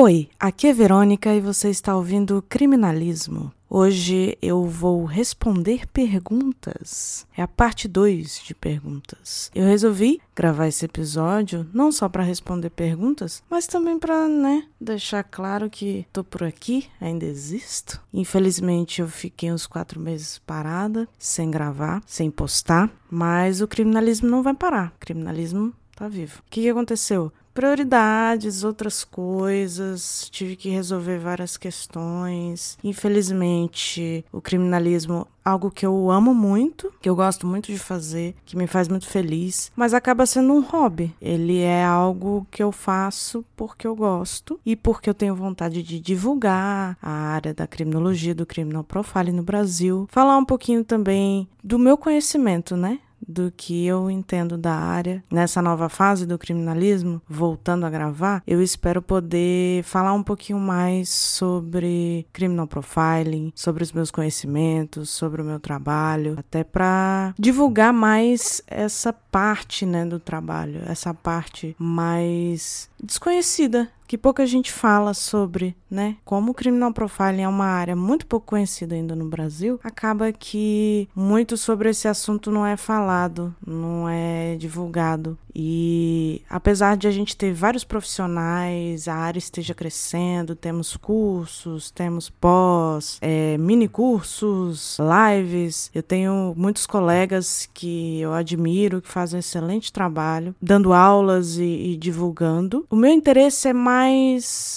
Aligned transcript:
Oi, 0.00 0.28
aqui 0.38 0.68
é 0.68 0.72
Verônica 0.72 1.34
e 1.34 1.40
você 1.40 1.70
está 1.70 1.96
ouvindo 1.96 2.40
Criminalismo. 2.48 3.52
Hoje 3.68 4.38
eu 4.40 4.64
vou 4.64 5.04
responder 5.04 5.88
perguntas. 5.88 7.26
É 7.36 7.42
a 7.42 7.48
parte 7.48 7.88
2 7.88 8.42
de 8.46 8.54
perguntas. 8.54 9.50
Eu 9.52 9.66
resolvi 9.66 10.20
gravar 10.36 10.68
esse 10.68 10.84
episódio 10.84 11.68
não 11.74 11.90
só 11.90 12.08
para 12.08 12.22
responder 12.22 12.70
perguntas, 12.70 13.42
mas 13.50 13.66
também 13.66 13.98
para, 13.98 14.28
né, 14.28 14.68
deixar 14.80 15.24
claro 15.24 15.68
que 15.68 16.06
tô 16.12 16.22
por 16.22 16.44
aqui, 16.44 16.86
ainda 17.00 17.24
existo. 17.24 18.00
Infelizmente 18.14 19.00
eu 19.00 19.08
fiquei 19.08 19.50
uns 19.50 19.66
quatro 19.66 19.98
meses 19.98 20.38
parada, 20.38 21.08
sem 21.18 21.50
gravar, 21.50 22.04
sem 22.06 22.30
postar, 22.30 22.88
mas 23.10 23.60
o 23.60 23.66
criminalismo 23.66 24.30
não 24.30 24.44
vai 24.44 24.54
parar. 24.54 24.92
O 24.94 25.00
criminalismo 25.00 25.74
tá 25.96 26.06
vivo. 26.06 26.38
O 26.38 26.50
que, 26.50 26.62
que 26.62 26.68
aconteceu? 26.68 27.32
Prioridades, 27.58 28.62
outras 28.62 29.02
coisas, 29.02 30.28
tive 30.30 30.54
que 30.54 30.68
resolver 30.68 31.18
várias 31.18 31.56
questões. 31.56 32.78
Infelizmente, 32.84 34.24
o 34.30 34.40
criminalismo 34.40 35.26
algo 35.44 35.70
que 35.70 35.84
eu 35.84 36.10
amo 36.10 36.32
muito, 36.34 36.92
que 37.00 37.08
eu 37.08 37.16
gosto 37.16 37.46
muito 37.46 37.72
de 37.72 37.78
fazer, 37.78 38.36
que 38.44 38.56
me 38.56 38.66
faz 38.66 38.86
muito 38.86 39.08
feliz, 39.08 39.72
mas 39.74 39.94
acaba 39.94 40.26
sendo 40.26 40.52
um 40.52 40.60
hobby. 40.60 41.12
Ele 41.20 41.58
é 41.58 41.82
algo 41.82 42.46
que 42.50 42.62
eu 42.62 42.70
faço 42.70 43.44
porque 43.56 43.86
eu 43.86 43.96
gosto 43.96 44.60
e 44.64 44.76
porque 44.76 45.08
eu 45.08 45.14
tenho 45.14 45.34
vontade 45.34 45.82
de 45.82 45.98
divulgar 45.98 46.96
a 47.02 47.10
área 47.10 47.54
da 47.54 47.66
criminologia, 47.66 48.34
do 48.34 48.46
criminal 48.46 48.84
profiling 48.84 49.32
no 49.32 49.42
Brasil, 49.42 50.06
falar 50.10 50.36
um 50.36 50.44
pouquinho 50.44 50.84
também 50.84 51.48
do 51.64 51.78
meu 51.78 51.96
conhecimento, 51.96 52.76
né? 52.76 53.00
Do 53.26 53.52
que 53.54 53.86
eu 53.86 54.10
entendo 54.10 54.56
da 54.56 54.74
área. 54.74 55.22
Nessa 55.30 55.60
nova 55.62 55.88
fase 55.88 56.26
do 56.26 56.38
criminalismo, 56.38 57.20
voltando 57.28 57.84
a 57.86 57.90
gravar, 57.90 58.42
eu 58.46 58.62
espero 58.62 59.02
poder 59.02 59.82
falar 59.84 60.12
um 60.12 60.22
pouquinho 60.22 60.58
mais 60.58 61.08
sobre 61.08 62.26
criminal 62.32 62.66
profiling, 62.66 63.52
sobre 63.54 63.82
os 63.82 63.92
meus 63.92 64.10
conhecimentos, 64.10 65.10
sobre 65.10 65.42
o 65.42 65.44
meu 65.44 65.60
trabalho, 65.60 66.36
até 66.38 66.64
para 66.64 67.34
divulgar 67.38 67.92
mais 67.92 68.62
essa 68.66 69.12
parte, 69.12 69.84
né, 69.84 70.04
do 70.04 70.18
trabalho, 70.18 70.82
essa 70.86 71.12
parte 71.12 71.74
mais 71.78 72.88
desconhecida 73.02 73.88
que 74.08 74.16
pouca 74.16 74.46
gente 74.46 74.72
fala 74.72 75.12
sobre, 75.12 75.76
né? 75.90 76.16
Como 76.24 76.52
o 76.52 76.54
criminal 76.54 76.92
profiling 76.92 77.42
é 77.42 77.48
uma 77.48 77.66
área 77.66 77.94
muito 77.94 78.26
pouco 78.26 78.46
conhecida 78.46 78.94
ainda 78.94 79.14
no 79.14 79.26
Brasil, 79.26 79.78
acaba 79.84 80.32
que 80.32 81.06
muito 81.14 81.58
sobre 81.58 81.90
esse 81.90 82.08
assunto 82.08 82.50
não 82.50 82.64
é 82.64 82.76
falado, 82.76 83.54
não 83.64 84.08
é 84.08 84.56
divulgado. 84.56 85.36
E 85.60 86.40
apesar 86.48 86.96
de 86.96 87.08
a 87.08 87.10
gente 87.10 87.36
ter 87.36 87.52
vários 87.52 87.82
profissionais, 87.82 89.08
a 89.08 89.14
área 89.14 89.40
esteja 89.40 89.74
crescendo, 89.74 90.54
temos 90.54 90.96
cursos, 90.96 91.90
temos 91.90 92.30
pós, 92.30 93.18
é, 93.20 93.58
mini 93.58 93.88
cursos, 93.88 94.96
lives. 95.00 95.90
Eu 95.92 96.02
tenho 96.02 96.54
muitos 96.56 96.86
colegas 96.86 97.68
que 97.74 98.20
eu 98.20 98.32
admiro, 98.32 99.02
que 99.02 99.08
fazem 99.08 99.38
um 99.38 99.40
excelente 99.40 99.92
trabalho, 99.92 100.54
dando 100.62 100.92
aulas 100.92 101.58
e, 101.58 101.64
e 101.64 101.96
divulgando. 101.96 102.86
O 102.88 102.94
meu 102.94 103.10
interesse 103.10 103.66
é 103.66 103.72
mais 103.72 103.97